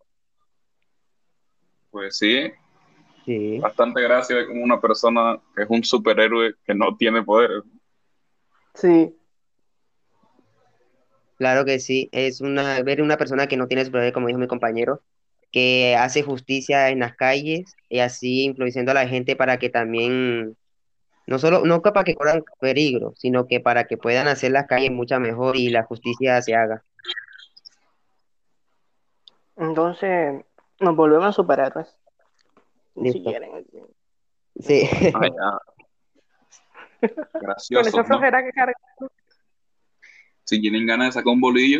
Pues 1.90 2.16
sí, 2.16 2.52
Sí. 3.24 3.58
bastante 3.58 4.02
gracia 4.02 4.36
de 4.36 4.46
como 4.46 4.62
una 4.62 4.80
persona 4.80 5.38
que 5.56 5.62
es 5.62 5.70
un 5.70 5.82
superhéroe 5.82 6.54
que 6.64 6.74
no 6.74 6.96
tiene 6.96 7.22
poderes. 7.22 7.62
Sí. 8.74 9.16
Claro 11.36 11.64
que 11.64 11.78
sí, 11.78 12.08
es 12.12 12.40
una, 12.40 12.82
ver 12.82 13.00
una 13.02 13.16
persona 13.16 13.46
que 13.46 13.56
no 13.56 13.66
tiene 13.66 13.84
superpoder, 13.84 14.12
como 14.12 14.26
dijo 14.28 14.38
mi 14.38 14.46
compañero, 14.46 15.00
que 15.54 15.94
hace 15.96 16.24
justicia 16.24 16.88
en 16.88 16.98
las 16.98 17.14
calles 17.14 17.76
y 17.88 18.00
así 18.00 18.42
influenciando 18.42 18.90
a 18.90 18.94
la 18.94 19.06
gente 19.06 19.36
para 19.36 19.56
que 19.56 19.70
también, 19.70 20.56
no 21.28 21.38
solo, 21.38 21.64
no 21.64 21.80
para 21.80 22.02
que 22.02 22.16
corran 22.16 22.42
peligro, 22.58 23.14
sino 23.16 23.46
que 23.46 23.60
para 23.60 23.84
que 23.84 23.96
puedan 23.96 24.26
hacer 24.26 24.50
las 24.50 24.66
calles 24.66 24.90
mucho 24.90 25.20
mejor 25.20 25.56
y 25.56 25.68
la 25.68 25.84
justicia 25.84 26.42
se 26.42 26.56
haga. 26.56 26.82
Entonces, 29.56 30.44
nos 30.80 30.96
volvemos 30.96 31.26
a 31.28 31.32
superhéroes. 31.32 31.86
Si 32.96 33.02
Listo. 33.02 33.22
quieren. 33.22 33.64
Sí, 34.58 34.88
Ay. 35.14 35.30
Con 37.00 37.40
Gracioso, 37.42 37.88
esa 37.90 37.98
¿no? 37.98 38.04
flojera 38.06 38.42
que 38.42 38.50
carga. 38.50 38.74
Si 40.42 40.60
tienen 40.60 40.84
ganas 40.84 41.10
de 41.10 41.12
sacar 41.12 41.32
un 41.32 41.40
bolillo, 41.40 41.78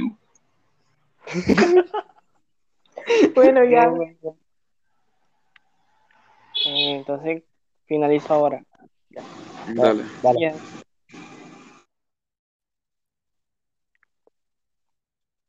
Bueno, 3.34 3.64
ya. 3.64 3.90
Eh, 6.66 6.96
entonces, 6.96 7.42
finalizo 7.86 8.32
ahora. 8.32 8.64
dale. 9.74 10.04
dale. 10.22 10.40
Ya. 10.40 10.54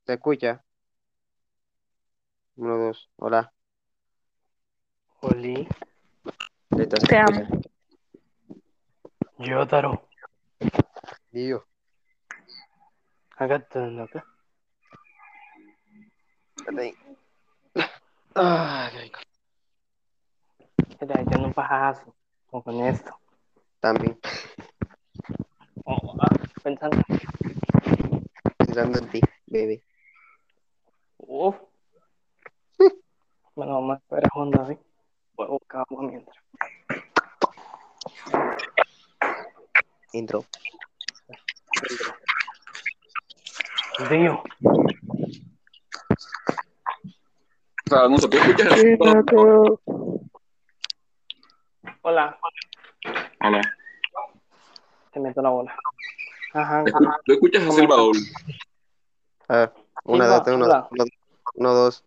¿Se 0.06 0.14
escucha? 0.14 0.64
Uno, 2.58 2.78
dos, 2.78 3.10
hola. 3.18 3.52
Oli, 5.22 5.68
Te 7.08 7.18
amo. 7.18 7.42
escucha. 7.42 7.60
Yotaro. 9.40 10.08
Dios. 11.32 11.64
Acá 13.38 13.56
está, 13.58 14.04
acá. 14.04 14.26
Ah, 18.36 18.90
qué 18.92 19.00
rico. 19.02 19.20
Te 21.00 21.06
está 21.06 21.22
echando 21.22 21.48
un 21.48 21.54
pajazo. 21.54 22.14
Como 22.48 22.64
con 22.64 22.82
esto. 22.86 23.18
También, 23.80 24.18
Oh, 25.86 26.16
ah, 26.20 26.36
pensando. 26.64 26.98
pensando 28.58 28.98
en 29.00 29.10
ti, 29.10 29.22
bebé. 29.46 29.84
Uf. 31.18 31.56
Bueno, 33.56 33.74
vamos 33.76 33.96
a 33.96 34.00
esperar 34.00 34.26
a 34.34 34.40
Honda, 34.40 34.66
¿sí? 34.68 34.78
Voy 35.36 35.46
a 35.46 35.50
buscar 35.52 35.86
agua 35.90 36.04
mientras. 36.04 36.36
Intro. 40.14 40.46
Dios. 44.10 44.40
O 47.86 47.90
sea, 47.90 48.08
no 48.10 48.18
sé, 48.18 48.28
¿tú 48.28 48.38
escuchas 48.38 48.78
esto? 48.80 49.80
Hola. 52.02 52.40
Hola. 53.44 53.62
Te 55.12 55.20
meto 55.20 55.42
la 55.42 55.50
bola. 55.50 55.76
Ajá. 56.54 56.84
Escu- 56.84 57.18
¿Tú 57.26 57.34
escuchas 57.34 57.64
a 57.68 57.72
Silvador? 57.72 58.16
A 59.48 59.58
ver, 59.58 59.72
una, 60.04 60.44
tres, 60.44 60.56
uno, 61.58 61.74
dos. 61.74 62.04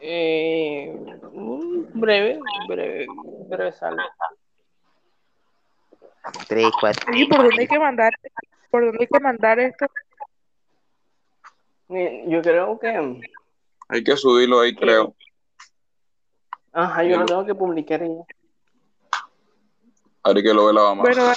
Eh, 0.00 0.94
mm, 1.32 2.00
breve, 2.00 2.38
breve, 2.68 3.06
breve 3.48 3.72
salve. 3.72 4.02
Tres, 6.46 6.70
cuatro. 6.80 7.12
Oye, 7.12 7.26
¿por 7.26 7.38
dónde 7.38 7.60
hay 7.62 7.66
que 7.66 7.78
mandar? 7.78 8.12
¿Por 8.70 8.84
dónde 8.84 8.98
hay 9.00 9.06
que 9.08 9.20
mandar 9.20 9.58
esto? 9.58 9.86
Yo 11.88 12.40
creo 12.40 12.78
que. 12.78 13.20
Hay 13.90 14.04
que 14.04 14.16
subirlo 14.16 14.60
ahí, 14.60 14.74
creo. 14.74 15.16
Ajá, 16.72 17.02
yo 17.02 17.18
lo 17.18 17.26
tengo 17.26 17.44
que 17.44 17.54
publicar 17.54 18.00
ya. 18.00 18.24
Ahora 20.22 20.42
que 20.42 20.54
lo 20.54 20.66
ve 20.66 20.72
la 20.72 20.82
mamá. 20.82 21.02
Bueno, 21.02 21.32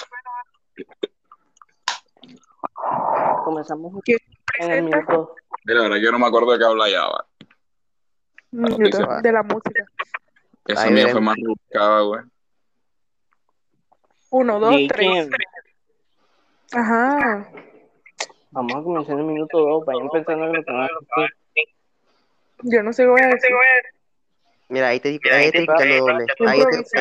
Comenzamos 3.43 3.93
¿quién 4.03 4.19
en 4.59 4.71
el 4.71 4.83
minuto. 4.83 5.35
Mira, 5.65 5.79
la 5.79 5.83
verdad 5.83 5.97
que 5.97 6.03
yo 6.03 6.11
no 6.11 6.19
me 6.19 6.27
acuerdo 6.27 6.51
de 6.51 6.59
qué 6.59 6.65
habla 6.65 6.89
ya, 6.89 7.07
va. 7.07 7.25
Mm, 8.51 9.21
de 9.21 9.31
la 9.31 9.43
música. 9.43 9.85
Esa 10.65 10.83
Ahí 10.83 10.93
mía 10.93 11.07
fue 11.09 11.21
más 11.21 11.35
rebuscada, 11.35 12.01
güey. 12.01 12.21
Uno, 14.29 14.59
dos, 14.59 14.75
tres. 14.89 15.29
Ajá. 16.71 17.49
vamos 18.51 18.75
a 18.75 18.83
comenzar 18.83 19.13
en 19.15 19.21
el 19.21 19.25
minuto 19.25 19.57
dos. 19.57 19.85
Vayan 19.85 20.09
pensando 20.09 20.51
que 20.51 20.57
lo 20.57 20.63
que 20.63 20.71
van 20.71 20.81
a 20.81 20.87
decir. 20.87 21.42
Yo 22.63 22.81
no 22.81 22.93
sé 22.93 23.03
qué 23.03 23.09
voy 23.09 23.21
a 23.21 23.27
decir. 23.27 23.51
Mira, 24.69 24.87
ahí 24.89 24.99
te, 24.99 25.09
ahí 25.09 25.45
estoy 25.45 25.61
escuchando 25.61 25.95
doble. 25.97 26.25
Ahí 26.47 26.59
Improvisa. 26.59 26.99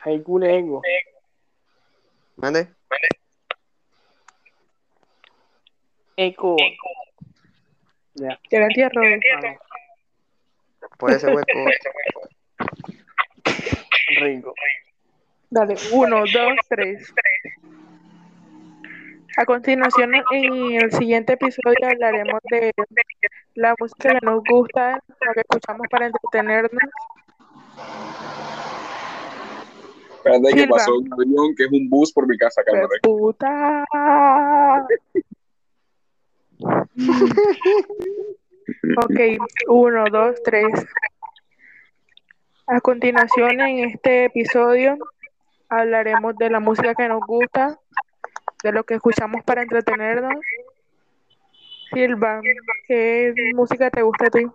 Hay 0.00 0.22
culego. 0.22 0.82
¿Mande? 2.36 2.68
Eco. 6.16 6.56
Ya. 8.14 8.40
Ya 8.50 8.60
la 8.60 8.66
entierro. 8.66 9.02
Ah, 9.02 9.58
Por 10.98 11.12
ese 11.12 11.26
hueco. 11.28 11.64
Rico. 14.20 14.54
Dale, 15.50 15.74
uno, 15.92 16.20
dos, 16.20 16.58
tres. 16.68 17.12
A 19.38 19.44
continuación, 19.44 20.10
en 20.32 20.82
el 20.82 20.90
siguiente 20.90 21.34
episodio 21.34 21.86
hablaremos 21.88 22.40
de 22.50 22.72
la 23.54 23.72
música 23.78 24.18
que 24.18 24.26
nos 24.26 24.42
gusta, 24.42 25.00
lo 25.06 25.32
que 25.32 25.40
escuchamos 25.42 25.86
para 25.88 26.06
entretenernos. 26.06 26.82
Espérate 30.16 30.54
que 30.56 30.66
pasó 30.66 30.98
un 30.98 31.12
avión 31.12 31.54
que 31.56 31.66
es 31.66 31.70
un 31.70 31.88
bus 31.88 32.12
por 32.12 32.26
mi 32.26 32.36
casa, 32.36 32.62
¡Qué 32.66 32.72
cámara. 32.72 32.88
puta! 33.02 33.84
Ok, 39.02 39.20
uno, 39.68 40.04
dos, 40.10 40.42
tres. 40.42 40.66
A 42.66 42.80
continuación, 42.80 43.60
en 43.60 43.90
este 43.90 44.24
episodio 44.26 44.98
hablaremos 45.68 46.36
de 46.36 46.50
la 46.50 46.60
música 46.60 46.94
que 46.94 47.08
nos 47.08 47.20
gusta, 47.20 47.78
de 48.62 48.72
lo 48.72 48.84
que 48.84 48.94
escuchamos 48.94 49.42
para 49.44 49.62
entretenernos. 49.62 50.34
Silva, 51.92 52.40
¿qué 52.86 53.32
música 53.54 53.90
te 53.90 54.02
gusta 54.02 54.26
a 54.26 54.30
ti? 54.30 54.46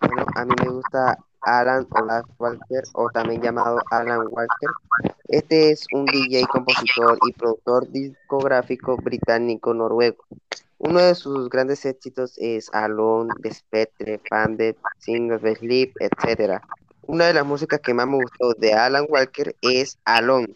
Bueno, 0.00 0.26
a 0.34 0.44
mí 0.44 0.54
me 0.62 0.70
gusta 0.70 1.18
Alan 1.40 1.86
Olaf 1.90 2.26
Walker, 2.38 2.82
o 2.92 3.08
también 3.10 3.40
llamado 3.40 3.78
Alan 3.90 4.26
Walker. 4.30 4.70
Este 5.28 5.70
es 5.70 5.86
un 5.92 6.04
DJ, 6.04 6.46
compositor 6.46 7.18
y 7.26 7.32
productor 7.32 7.90
discográfico 7.90 8.96
británico-noruego. 8.96 10.24
Uno 10.78 10.98
de 10.98 11.14
sus 11.14 11.48
grandes 11.48 11.86
éxitos 11.86 12.36
es 12.36 12.68
Alone, 12.74 13.32
The 13.42 13.54
Spectre, 13.54 14.20
Bandit, 14.30 14.76
Sing 14.98 15.32
of 15.32 15.42
Sleep, 15.42 15.94
etc. 16.00 16.60
Una 17.02 17.26
de 17.26 17.34
las 17.34 17.46
músicas 17.46 17.80
que 17.80 17.94
más 17.94 18.06
me 18.06 18.16
gustó 18.16 18.52
de 18.54 18.74
Alan 18.74 19.06
Walker 19.08 19.54
es 19.62 19.98
Alone. 20.04 20.52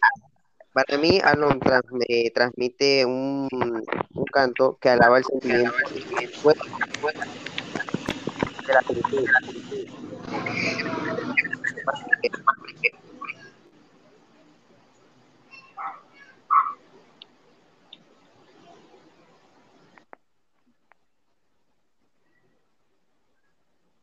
Para 0.73 0.97
mí, 0.97 1.19
Alone 1.23 1.59
trans- 1.59 1.91
me 1.91 2.29
transmite 2.33 3.05
un, 3.05 3.47
un 3.51 4.25
canto 4.31 4.77
que 4.79 4.89
alaba 4.89 5.17
el 5.17 5.25
sentimiento 5.25 5.75
de 8.67 8.73
la 8.73 8.81
felicidad. 8.87 9.41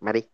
Mari. 0.00 0.30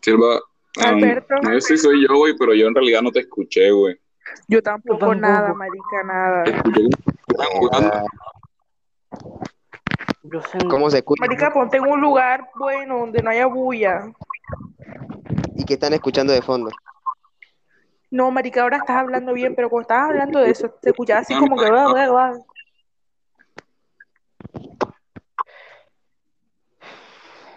Silva, 0.00 0.36
um, 0.36 0.57
Alberto. 0.86 1.34
no 1.42 1.60
sé 1.60 1.60
si 1.60 1.78
soy 1.78 2.06
yo, 2.06 2.16
güey, 2.16 2.36
pero 2.36 2.54
yo 2.54 2.66
en 2.66 2.74
realidad 2.74 3.02
no 3.02 3.10
te 3.10 3.20
escuché, 3.20 3.70
güey. 3.70 3.98
Yo 4.46 4.62
tampoco, 4.62 4.98
tampoco. 4.98 5.20
nada, 5.20 5.54
marica, 5.54 6.02
nada. 6.04 6.44
Yo 10.22 10.42
sé. 10.42 10.58
¿Cómo 10.68 10.90
se 10.90 10.98
escucha? 10.98 11.24
Marica, 11.24 11.52
ponte 11.52 11.78
en 11.78 11.86
un 11.86 12.00
lugar 12.00 12.50
bueno 12.56 12.98
donde 12.98 13.22
no 13.22 13.30
haya 13.30 13.46
bulla. 13.46 14.12
¿Y 15.56 15.64
qué 15.64 15.74
están 15.74 15.92
escuchando 15.92 16.32
de 16.32 16.42
fondo? 16.42 16.70
No, 18.10 18.30
marica, 18.30 18.62
ahora 18.62 18.78
estás 18.78 18.96
hablando 18.96 19.34
bien, 19.34 19.54
pero 19.54 19.68
cuando 19.68 19.82
estabas 19.82 20.10
hablando 20.10 20.40
de 20.40 20.50
eso, 20.50 20.70
te 20.70 20.90
escuchaba 20.90 21.20
así 21.20 21.34
como 21.34 21.56
que 21.56 21.70
va, 21.70 21.92
va, 21.92 22.08
va. 22.08 22.38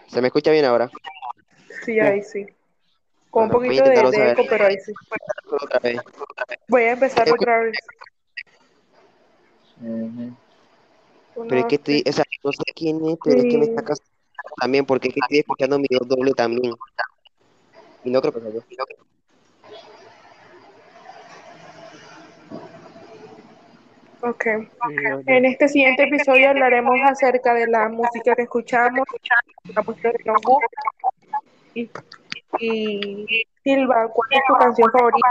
¿Se 0.07 0.19
me 0.19 0.27
escucha 0.27 0.51
bien 0.51 0.65
ahora? 0.65 0.89
Sí, 1.85 1.99
ahí 2.01 2.21
sí. 2.21 2.45
Con 3.31 3.43
un 3.43 3.49
Bueno, 3.49 3.65
poquito 3.65 3.89
de, 3.89 4.17
de 4.17 4.31
eco, 4.31 4.43
pero 4.49 4.65
ahí 4.65 4.77
sí. 4.77 4.93
Otra 5.49 5.79
vez. 5.79 6.01
Voy 6.67 6.83
a 6.83 6.91
empezar 6.91 7.31
otra 7.31 7.59
vez. 7.61 7.77
Pero 11.47 11.61
es 11.61 11.65
que 11.65 11.75
estoy, 11.75 12.03
o 12.07 12.11
sea, 12.11 12.23
no 12.43 12.51
sé 12.51 12.63
quién 12.75 13.05
es, 13.05 13.17
pero 13.23 13.37
es 13.37 13.45
que 13.45 13.57
me 13.57 13.65
está 13.65 13.81
casando 13.81 14.11
también, 14.59 14.85
porque 14.85 15.07
es 15.07 15.13
que 15.13 15.19
estoy 15.21 15.39
escuchando 15.39 15.79
mi 15.79 15.87
voz 15.97 16.07
doble 16.07 16.33
también. 16.33 16.73
Y 18.03 18.09
no 18.09 18.21
creo 18.21 18.33
que 18.33 18.41
sea 18.41 18.51
yo. 18.51 18.61
Ok. 24.23 24.45
En 25.25 25.45
este 25.45 25.67
siguiente 25.67 26.03
episodio 26.03 26.49
hablaremos 26.49 26.95
acerca 27.03 27.53
de 27.53 27.67
la 27.67 27.89
música 27.89 28.35
que 28.35 28.43
escuchamos, 28.43 29.07
la 29.73 29.81
música 29.81 30.11
que 30.11 30.23
nos 30.25 30.41
gusta. 30.43 30.67
Y, 31.73 31.89
y 32.59 33.25
Silva, 33.63 34.07
¿cuál 34.13 34.29
es 34.31 34.41
tu 34.47 34.53
canción 34.55 34.91
favorita? 34.91 35.27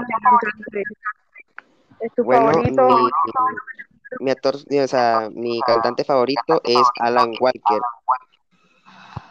¿Es 2.01 2.15
tu 2.15 2.25
Bueno, 2.25 2.53
favorito? 2.53 2.89
mi, 4.21 4.31
actor, 4.31 4.57
o 4.57 4.89
sea, 4.89 5.29
mi 5.33 5.61
cantante 5.61 6.05
favorito 6.05 6.61
es 6.65 6.83
Alan 6.99 7.33
Walker. 7.41 7.81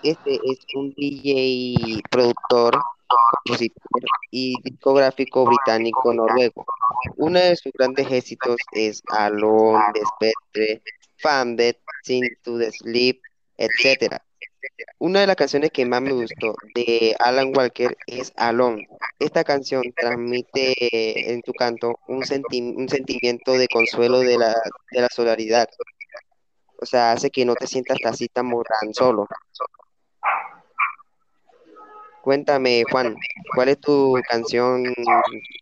Este 0.02 0.36
es 0.36 0.60
un 0.76 0.94
DJ, 0.96 2.02
productor, 2.10 2.80
y 4.32 4.54
discográfico 4.64 5.46
británico 5.46 6.14
noruego. 6.14 6.66
Uno 7.18 7.40
de 7.40 7.56
sus 7.56 7.72
grandes 7.74 8.12
éxitos 8.12 8.58
es 8.72 9.02
Alone, 9.10 9.84
The 9.94 10.02
Spectre, 10.06 10.82
Founded, 11.18 11.76
Sing 12.04 12.24
to 12.44 12.58
the 12.60 12.72
Sleep, 12.72 13.22
etc. 13.58 14.22
Una 15.00 15.22
de 15.22 15.28
las 15.28 15.36
canciones 15.36 15.72
que 15.72 15.86
más 15.86 16.02
me 16.02 16.12
gustó 16.12 16.54
de 16.76 17.16
Alan 17.20 17.52
Walker 17.56 17.96
es 18.08 18.34
Alone. 18.36 18.88
Esta 19.18 19.44
canción 19.44 19.84
transmite 19.96 21.32
en 21.32 21.42
tu 21.42 21.54
canto 21.54 22.00
un, 22.08 22.24
senti- 22.24 22.76
un 22.76 22.88
sentimiento 22.90 23.54
de 23.54 23.68
consuelo 23.68 24.20
de 24.20 24.38
la, 24.38 24.54
de 24.92 25.02
la 25.02 25.08
solidaridad. 25.10 25.70
O 26.82 26.86
sea, 26.86 27.12
hace 27.12 27.30
que 27.30 27.46
no 27.46 27.56
te 27.56 27.68
sientas 27.68 27.98
así 28.06 28.28
tan, 28.28 28.50
tan 28.50 28.94
solo. 28.94 29.28
Cuéntame, 32.22 32.84
Juan, 32.92 33.16
¿cuál 33.56 33.70
es 33.70 33.80
tu 33.80 34.14
canción 34.30 34.84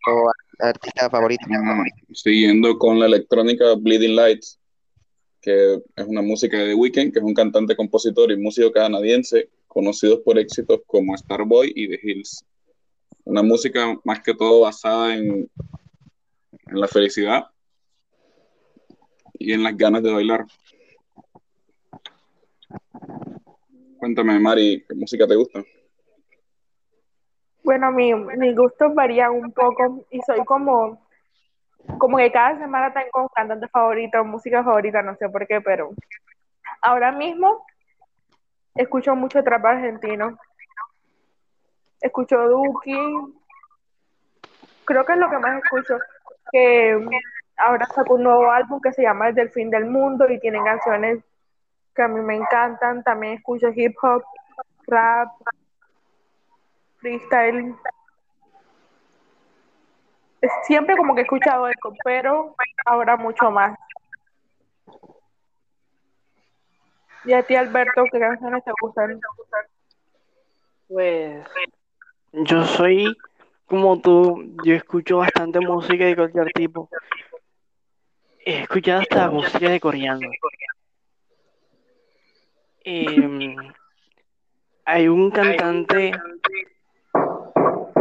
o 0.08 0.32
artista 0.60 1.10
favorito? 1.10 1.46
Mm, 1.48 1.86
Siguiendo 2.14 2.78
con 2.78 3.00
la 3.00 3.06
electrónica 3.06 3.76
Bleeding 3.76 4.16
Lights, 4.16 4.60
que 5.48 5.82
es 5.96 6.06
una 6.06 6.22
música 6.22 6.58
de 6.58 6.66
The 6.66 6.76
Weeknd, 6.76 7.14
que 7.14 7.20
es 7.20 7.24
un 7.24 7.34
cantante, 7.34 7.74
compositor 7.74 8.30
y 8.34 8.36
músico 8.36 8.70
canadiense, 8.70 9.50
conocidos 9.70 10.20
por 10.20 10.38
éxitos 10.38 10.82
como 10.86 11.16
Starboy 11.18 11.72
y 11.74 11.88
The 11.88 12.00
Hills. 12.04 12.46
Una 13.24 13.44
música 13.44 13.98
más 14.04 14.20
que 14.20 14.34
todo 14.34 14.64
basada 14.64 15.16
en, 15.16 15.50
en 16.68 16.80
la 16.82 16.90
felicidad 16.90 17.46
y 19.40 19.54
en 19.54 19.64
las 19.64 19.78
ganas 19.78 20.04
de 20.04 20.12
bailar. 20.12 20.46
Cuéntame, 24.00 24.38
Mari, 24.42 24.84
¿qué 24.86 24.96
música 24.96 25.26
te 25.26 25.36
gusta? 25.36 25.64
Bueno, 27.64 27.94
mi, 27.94 28.14
mis 28.14 28.54
gustos 28.54 28.94
varían 28.94 29.32
un 29.32 29.54
poco 29.54 30.06
y 30.12 30.20
soy 30.28 30.44
como, 30.44 31.07
como 31.97 32.17
que 32.17 32.32
cada 32.32 32.58
semana 32.58 32.93
tengo 32.93 33.23
un 33.23 33.28
cantante 33.30 33.67
favorito, 33.67 34.23
música 34.23 34.63
favorita, 34.63 35.02
no 35.02 35.15
sé 35.15 35.30
por 35.30 35.47
qué, 35.47 35.62
pero 35.62 35.91
ahora 36.82 37.12
mismo 37.12 37.65
escucho 38.76 39.15
mucho 39.15 39.43
trap 39.43 39.65
argentino. 39.65 40.38
Escucho 42.02 42.38
Duki. 42.47 42.97
Creo 44.86 45.06
que 45.06 45.13
es 45.13 45.19
lo 45.19 45.30
que 45.30 45.38
más 45.39 45.63
escucho. 45.63 45.97
Que 46.52 47.06
ahora 47.58 47.86
sacó 47.88 48.15
un 48.15 48.23
nuevo 48.23 48.52
álbum 48.52 48.80
que 48.80 48.93
se 48.93 49.02
llama 49.02 49.28
Desde 49.28 49.41
el 49.41 49.50
fin 49.50 49.69
del 49.69 49.86
mundo 49.86 50.30
y 50.30 50.39
tiene 50.39 50.63
canciones 50.63 51.23
que 51.95 52.02
a 52.04 52.08
mí 52.08 52.21
me 52.21 52.36
encantan. 52.36 53.04
También 53.04 53.34
escucho 53.34 53.69
hip 53.76 53.95
hop, 54.02 54.23
rap, 54.86 55.30
freestyle. 56.97 57.76
Es 60.41 60.52
Siempre 60.65 60.95
como 60.95 61.15
que 61.15 61.21
he 61.21 61.23
escuchado 61.23 61.67
esto, 61.67 61.93
pero 62.04 62.56
ahora 62.86 63.17
mucho 63.17 63.50
más. 63.52 63.78
Y 67.26 67.34
a 67.34 67.43
ti, 67.43 67.56
Alberto, 67.56 68.06
¿qué 68.12 68.19
canciones 68.19 68.63
te 68.63 68.71
gustan? 68.82 69.19
Pues 70.88 71.45
yo 72.32 72.63
soy 72.63 73.17
como 73.65 74.00
tú, 74.00 74.56
yo 74.63 74.76
escucho 74.76 75.17
bastante 75.17 75.60
música 75.60 76.06
de 76.06 76.15
cualquier 76.15 76.52
tipo. 76.54 76.89
He 78.45 78.62
escuchado 78.62 79.02
hasta 79.02 79.30
música 79.30 79.69
de 79.69 79.80
coreano. 79.80 80.30
Em, 82.86 83.58
hay 84.86 85.10
un 85.10 85.30
cantante 85.32 86.13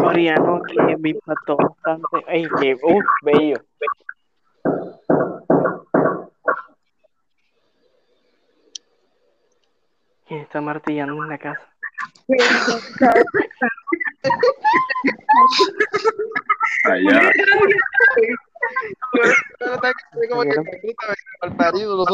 coreano 0.06 0.62
que 0.62 0.96
me 0.98 1.10
impactó 1.10 1.56
bastante. 1.56 2.24
Ay, 2.28 2.46
que, 2.60 2.74
uf, 2.74 3.04
bello. 3.22 3.56
¿Quién 10.26 10.40
está 10.40 10.60
martillando 10.60 11.22
en 11.22 11.28
la 11.28 11.38
casa? 11.38 11.60
Allá. 16.84 17.30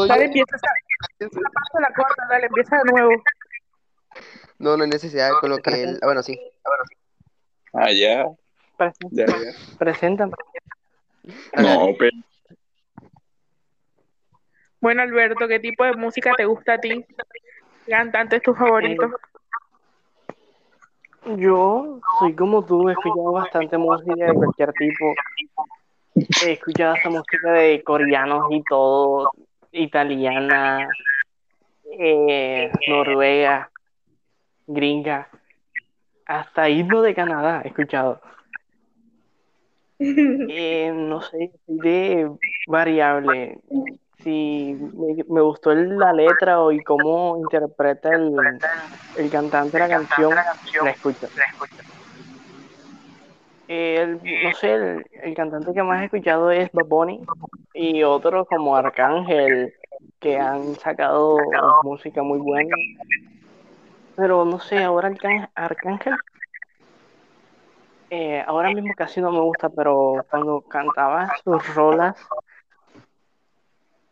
Dale, 0.07 0.25
empieza 0.25 0.57
a 1.73 1.81
la 1.81 1.93
corta, 1.93 2.27
dale, 2.29 2.45
empieza 2.47 2.75
de 2.77 2.91
nuevo. 2.91 3.23
No, 4.59 4.77
no 4.77 4.83
hay 4.83 4.89
necesidad 4.89 5.31
con 5.41 5.49
lo 5.49 5.57
que 5.57 5.83
él. 5.83 5.99
ah, 6.01 6.05
Bueno, 6.05 6.21
sí. 6.21 6.39
Allá. 7.73 8.25
Presen- 8.77 9.09
Ya. 9.11 9.25
No, 11.61 11.95
pero 11.97 12.11
Bueno, 14.79 15.01
Alberto, 15.01 15.47
¿qué 15.47 15.59
tipo 15.59 15.85
de 15.85 15.93
música 15.93 16.33
te 16.35 16.45
gusta 16.45 16.73
a 16.73 16.77
ti? 16.77 17.05
¿Qué 17.85 17.91
cantante 17.91 18.35
es 18.37 18.43
tu 18.43 18.53
favorito? 18.53 19.09
Yo 21.37 22.01
soy 22.19 22.35
como 22.35 22.65
tú, 22.65 22.89
he 22.89 22.91
escuchado 22.91 23.31
bastante 23.31 23.77
música 23.77 24.25
de 24.27 24.33
cualquier 24.33 24.73
tipo. 24.73 25.13
He 26.45 26.51
escuchado 26.51 26.95
esa 26.95 27.09
música 27.09 27.51
de 27.53 27.81
coreanos 27.83 28.47
y 28.51 28.61
todo, 28.63 29.31
italiana, 29.71 30.89
eh, 31.97 32.69
noruega, 32.87 33.71
gringa. 34.67 35.29
Hasta 36.39 36.69
himno 36.69 37.01
de 37.01 37.13
Canadá 37.15 37.61
he 37.63 37.69
escuchado. 37.69 38.21
Eh, 39.99 40.91
no 40.93 41.21
sé, 41.21 41.51
de 41.67 42.29
variable. 42.67 43.59
Si 44.23 44.75
me, 44.79 45.23
me 45.29 45.41
gustó 45.41 45.73
la 45.73 46.11
letra 46.13 46.59
o 46.61 46.71
y 46.71 46.83
cómo 46.83 47.37
interpreta 47.37 48.09
el, 48.09 48.33
el 49.15 49.29
cantante 49.29 49.79
la 49.79 49.87
canción, 49.87 50.31
la 50.83 50.91
escucho. 50.91 51.27
El- 53.67 54.19
no 54.43 54.53
sé, 54.53 54.73
el, 54.73 55.05
el 55.23 55.33
cantante 55.35 55.73
que 55.73 55.83
más 55.83 56.01
he 56.01 56.05
escuchado 56.05 56.51
es 56.51 56.69
Bad 56.73 56.85
Bunny 56.87 57.21
y 57.73 58.03
otros 58.03 58.47
como 58.47 58.75
Arcángel 58.75 59.73
que 60.19 60.37
han 60.37 60.77
sacado 60.79 61.37
música 61.83 62.23
muy 62.23 62.39
buena. 62.39 62.75
Pero 64.15 64.45
no 64.45 64.59
sé, 64.59 64.83
ahora 64.83 65.11
Arcángel, 65.55 66.15
eh, 68.09 68.43
ahora 68.45 68.71
mismo 68.71 68.93
casi 68.95 69.21
no 69.21 69.31
me 69.31 69.39
gusta, 69.39 69.69
pero 69.69 70.25
cuando 70.29 70.61
cantaba 70.61 71.35
sus 71.43 71.75
rolas, 71.75 72.15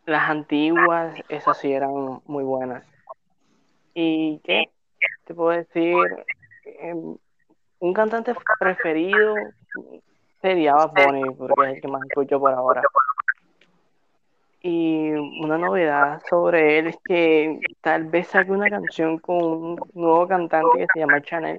las 0.06 0.28
antiguas, 0.28 1.14
esas 1.28 1.58
sí 1.58 1.72
eran 1.72 2.20
muy 2.26 2.42
buenas. 2.42 2.84
¿Y 3.94 4.40
qué? 4.40 4.64
Te 5.24 5.34
puedo 5.34 5.50
decir, 5.50 5.96
Em, 6.64 7.16
un 7.80 7.92
cantante 7.92 8.34
preferido 8.58 9.34
sería 10.40 10.74
Bad 10.74 10.92
porque 11.36 11.62
es 11.62 11.74
el 11.74 11.80
que 11.80 11.88
más 11.88 12.02
escucho 12.08 12.38
por 12.38 12.52
ahora. 12.52 12.82
Y 14.64 15.10
una 15.10 15.58
novedad 15.58 16.22
sobre 16.30 16.78
él 16.78 16.86
es 16.86 16.96
que 17.04 17.58
tal 17.80 18.04
vez 18.04 18.28
saque 18.28 18.52
una 18.52 18.70
canción 18.70 19.18
con 19.18 19.36
un 19.42 19.80
nuevo 19.94 20.28
cantante 20.28 20.78
que 20.78 20.86
se 20.92 21.00
llama 21.00 21.20
Chanel, 21.20 21.58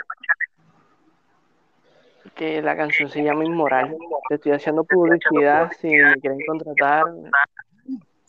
que 2.35 2.61
la 2.61 2.77
canción 2.77 3.09
se 3.09 3.21
llama 3.21 3.43
Inmoral. 3.43 3.97
Te 4.29 4.35
estoy 4.35 4.53
haciendo 4.53 4.85
publicidad 4.85 5.69
si 5.79 5.87
me 5.89 6.15
quieren 6.21 6.39
contratar 6.47 7.03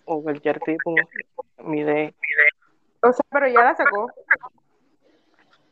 o 0.06 0.22
cualquier 0.22 0.58
tipo. 0.60 0.96
Mire, 1.62 2.14
O 3.00 3.12
sea, 3.12 3.24
pero 3.30 3.46
ya 3.46 3.64
la 3.64 3.76
sacó. 3.76 4.10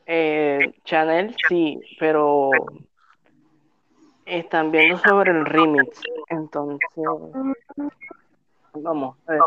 eh, 0.06 0.72
Chanel 0.84 1.34
sí, 1.48 1.80
pero 1.98 2.50
están 4.26 4.70
viendo 4.70 4.96
sobre 4.98 5.32
el 5.32 5.44
remix. 5.44 6.00
Entonces, 6.28 6.78
vamos 8.74 9.16
a 9.26 9.32
ver. 9.32 9.40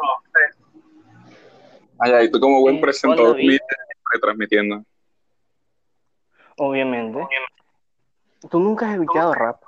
Ay, 1.99 2.11
ay, 2.11 2.31
tú 2.31 2.39
como 2.39 2.61
buen 2.61 2.75
Eh, 2.77 2.81
presentador 2.81 3.37
retransmitiendo. 4.13 4.83
Obviamente. 6.57 7.19
¿Tú 8.49 8.59
nunca 8.59 8.89
has 8.91 8.99
escuchado 8.99 9.33
rap? 9.33 9.61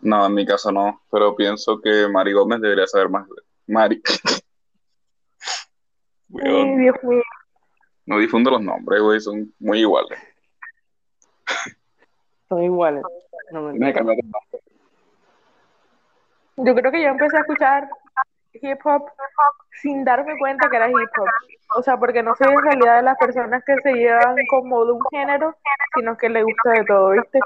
No, 0.00 0.26
en 0.26 0.34
mi 0.34 0.44
caso 0.46 0.70
no, 0.70 1.02
pero 1.10 1.34
pienso 1.34 1.80
que 1.80 2.08
Mari 2.08 2.32
Gómez 2.32 2.60
debería 2.60 2.86
saber 2.86 3.08
más. 3.08 3.26
Mari. 3.66 4.02
Ay, 6.36 6.50
Weón, 6.50 6.78
Dios 6.78 6.96
mío. 7.04 7.22
no 8.06 8.18
difundo 8.18 8.50
los 8.50 8.60
nombres, 8.60 9.00
güey, 9.00 9.20
son 9.20 9.54
muy 9.60 9.80
iguales. 9.80 10.18
Son 12.48 12.62
iguales. 12.62 13.02
No 13.52 13.62
me 13.62 13.70
Tienes 13.72 13.92
que 13.92 13.98
cambiar 13.98 14.16
de 14.16 14.22
nombre. 14.22 14.60
Yo 16.56 16.74
creo 16.74 16.92
que 16.92 17.02
yo 17.02 17.08
empecé 17.08 17.36
a 17.36 17.40
escuchar 17.40 17.88
hip 18.52 18.78
hop 18.84 19.10
sin 19.82 20.04
darme 20.04 20.38
cuenta 20.38 20.68
que 20.70 20.76
era 20.76 20.88
hip 20.88 21.10
hop. 21.18 21.28
O 21.76 21.82
sea, 21.82 21.96
porque 21.96 22.22
no 22.22 22.34
soy 22.36 22.52
en 22.52 22.62
realidad 22.62 22.96
de 22.96 23.02
las 23.02 23.18
personas 23.18 23.64
que 23.64 23.76
se 23.82 23.92
llevan 23.92 24.36
como 24.48 24.84
de 24.84 24.92
un 24.92 25.02
género, 25.10 25.56
sino 25.94 26.16
que 26.16 26.28
le 26.28 26.42
gusta 26.42 26.70
de 26.70 26.84
todo, 26.84 27.10
¿viste? 27.10 27.40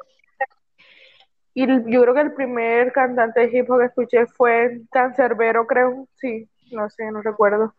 Y 1.54 1.66
yo 1.90 2.02
creo 2.02 2.14
que 2.14 2.20
el 2.20 2.34
primer 2.34 2.92
cantante 2.92 3.40
de 3.40 3.58
hip 3.58 3.70
hop 3.70 3.80
que 3.80 3.86
escuché 3.86 4.26
fue 4.26 4.82
Cancerbero, 4.90 5.66
creo. 5.66 6.06
Sí, 6.16 6.48
no 6.72 6.88
sé, 6.90 7.10
no 7.10 7.22
recuerdo. 7.22 7.74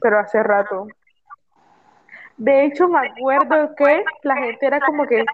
Pero 0.00 0.18
hace 0.18 0.42
rato. 0.42 0.86
De 2.36 2.64
hecho, 2.64 2.88
me 2.88 3.08
acuerdo 3.08 3.74
que 3.76 4.04
la 4.24 4.36
gente 4.36 4.66
era 4.66 4.80
como 4.80 5.06
que 5.06 5.24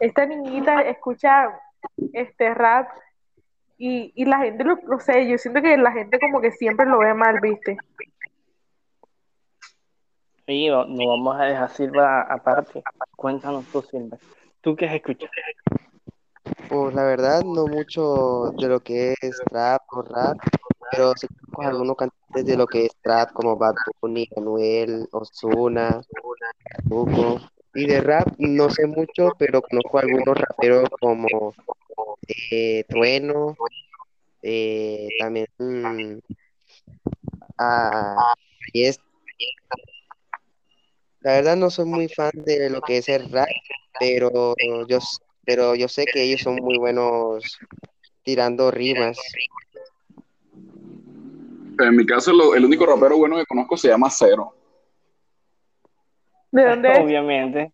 esta 0.00 0.26
niñita 0.26 0.80
escucha 0.82 1.50
este 2.12 2.54
rap 2.54 2.88
y, 3.78 4.12
y 4.14 4.24
la 4.24 4.38
gente 4.38 4.64
lo, 4.64 4.76
no 4.76 4.98
sé, 5.00 5.28
yo 5.28 5.38
siento 5.38 5.60
que 5.60 5.76
la 5.76 5.92
gente 5.92 6.18
como 6.18 6.40
que 6.40 6.52
siempre 6.52 6.86
lo 6.86 6.98
ve 6.98 7.14
mal, 7.14 7.40
¿viste? 7.40 7.76
Oye, 10.48 10.70
no 10.70 10.84
no 10.86 11.08
vamos 11.08 11.40
a 11.40 11.44
dejar 11.44 11.70
Silva 11.70 12.22
aparte. 12.22 12.82
Cuéntanos 13.16 13.64
tú, 13.66 13.82
Silva. 13.82 14.16
¿Tú 14.60 14.76
qué 14.76 14.86
has 14.86 14.94
escuchado? 14.94 15.30
Pues 16.68 16.94
la 16.94 17.04
verdad, 17.04 17.42
no 17.42 17.66
mucho 17.66 18.52
de 18.52 18.68
lo 18.68 18.80
que 18.80 19.14
es 19.20 19.42
trap 19.50 19.82
o 19.90 20.02
rap, 20.02 20.38
pero 20.90 21.12
sí 21.16 21.26
conozco 21.28 21.62
algunos 21.62 21.96
cantantes 21.96 22.46
de 22.46 22.56
lo 22.56 22.66
que 22.66 22.86
es 22.86 22.96
trap, 23.02 23.32
como 23.32 23.56
Bad 23.56 23.74
Bunny, 24.00 24.28
Anuel, 24.36 25.08
Ozuna, 25.10 26.00
Farruko. 26.88 27.40
Y 27.76 27.86
de 27.86 28.00
rap 28.00 28.26
no 28.38 28.70
sé 28.70 28.86
mucho, 28.86 29.32
pero 29.38 29.60
conozco 29.60 29.98
algunos 29.98 30.38
raperos 30.38 30.88
como 30.98 31.54
eh, 32.50 32.84
Trueno, 32.88 33.54
eh, 34.42 35.08
también 35.18 35.46
mm, 35.58 36.18
a 37.58 38.16
Yes. 38.72 38.98
La 41.20 41.32
verdad 41.32 41.56
no 41.56 41.68
soy 41.68 41.84
muy 41.84 42.08
fan 42.08 42.30
de 42.34 42.70
lo 42.70 42.80
que 42.80 42.98
es 42.98 43.10
el 43.10 43.30
rap, 43.30 43.48
pero 44.00 44.54
yo, 44.88 44.98
pero 45.44 45.74
yo 45.74 45.88
sé 45.88 46.06
que 46.06 46.22
ellos 46.22 46.40
son 46.40 46.56
muy 46.56 46.78
buenos 46.78 47.58
tirando 48.22 48.70
rimas. 48.70 49.18
En 51.78 51.94
mi 51.94 52.06
caso, 52.06 52.54
el 52.54 52.64
único 52.64 52.86
rapero 52.86 53.18
bueno 53.18 53.36
que 53.36 53.44
conozco 53.44 53.76
se 53.76 53.88
llama 53.88 54.08
Cero. 54.10 54.55
¿De 56.56 56.64
dónde 56.70 56.92
es? 56.92 56.98
Obviamente, 57.00 57.72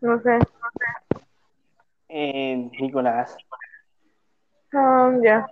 No 0.00 0.20
sé. 0.20 0.38
eh, 2.08 2.56
Nicolás. 2.80 3.36
Ah, 4.74 5.12
ya. 5.22 5.46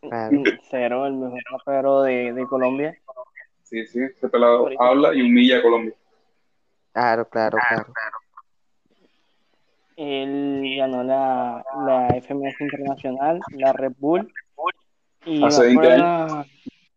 Claro. 0.00 0.42
Cero, 0.70 1.06
el 1.06 1.12
mejor 1.14 1.40
rapero 1.52 2.02
de, 2.02 2.32
de 2.32 2.46
Colombia. 2.46 2.98
Sí, 3.62 3.86
sí, 3.86 4.00
ese 4.02 4.28
pelado 4.28 4.68
habla 4.80 5.14
y 5.14 5.22
humilla 5.22 5.58
a 5.58 5.62
Colombia. 5.62 5.94
Claro, 6.92 7.28
claro, 7.28 7.58
claro. 7.68 7.92
Él 9.96 10.74
ganó 10.78 11.04
la, 11.04 11.64
la 11.86 12.08
FMS 12.16 12.56
Internacional, 12.64 13.40
la 13.50 13.72
Red 13.74 13.92
Bull. 13.98 14.32
Y 15.26 15.44
Hace 15.44 15.60
me 15.60 15.66
20 15.66 15.92
acuerdo- 15.92 16.44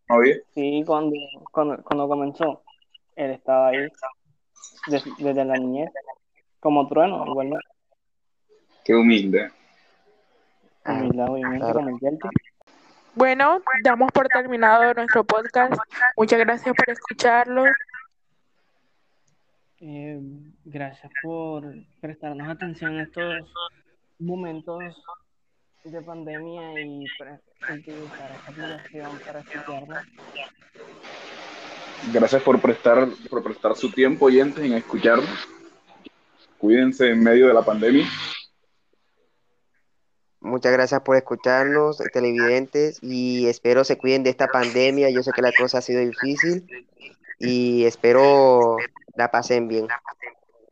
¿No 0.10 0.20
vi? 0.20 0.34
Sí, 0.56 0.84
cuando, 0.86 1.16
cuando, 1.52 1.84
cuando 1.84 2.08
comenzó, 2.08 2.64
él 3.16 3.32
estaba 3.32 3.68
ahí 3.70 3.88
des- 4.88 5.18
desde 5.18 5.46
la 5.46 5.56
niñez, 5.56 5.90
como 6.60 6.88
trueno, 6.88 7.26
igual 7.28 7.60
Qué 8.84 8.94
humilde. 8.96 9.52
Humildad, 10.86 11.30
obviamente, 11.30 11.60
claro. 11.60 11.74
como 11.80 11.90
el 11.90 12.00
Yelty. 12.00 12.28
Bueno, 13.16 13.62
damos 13.84 14.12
por 14.12 14.28
terminado 14.28 14.94
nuestro 14.94 15.24
podcast. 15.24 15.74
Muchas 16.18 16.40
gracias 16.40 16.76
por 16.76 16.90
escucharlo. 16.90 17.64
Eh, 19.80 20.20
gracias 20.66 21.12
por 21.22 21.64
prestarnos 22.02 22.48
atención 22.50 22.94
en 22.94 23.00
estos 23.02 23.54
momentos 24.20 24.84
de 25.84 26.02
pandemia 26.02 26.82
y 26.82 27.06
utilizar 27.70 28.32
esta 28.32 28.48
aplicación 28.48 29.20
para 29.26 29.40
escucharnos. 29.40 30.04
Gracias 32.12 32.42
por 32.42 32.60
prestar, 32.60 33.08
por 33.30 33.44
prestar 33.44 33.76
su 33.76 33.92
tiempo, 33.92 34.26
oyentes, 34.26 34.64
en 34.64 34.74
escucharnos. 34.74 35.48
Cuídense 36.58 37.10
en 37.10 37.24
medio 37.24 37.48
de 37.48 37.54
la 37.54 37.62
pandemia. 37.62 38.06
Muchas 40.40 40.74
gracias 40.74 41.02
por 41.02 41.16
escucharnos, 41.16 42.00
televidentes, 42.12 43.00
y 43.02 43.48
espero 43.48 43.86
se 43.86 43.98
cuiden 43.98 44.24
de 44.24 44.30
esta 44.30 44.48
pandemia. 44.48 45.10
Yo 45.10 45.24
sé 45.24 45.32
que 45.32 45.42
la 45.42 45.54
cosa 45.58 45.78
ha 45.78 45.82
sido 45.82 46.02
difícil 46.02 46.68
y 47.40 47.86
espero 47.86 48.76
la 49.16 49.32
pasen 49.32 49.70
bien. 49.70 49.88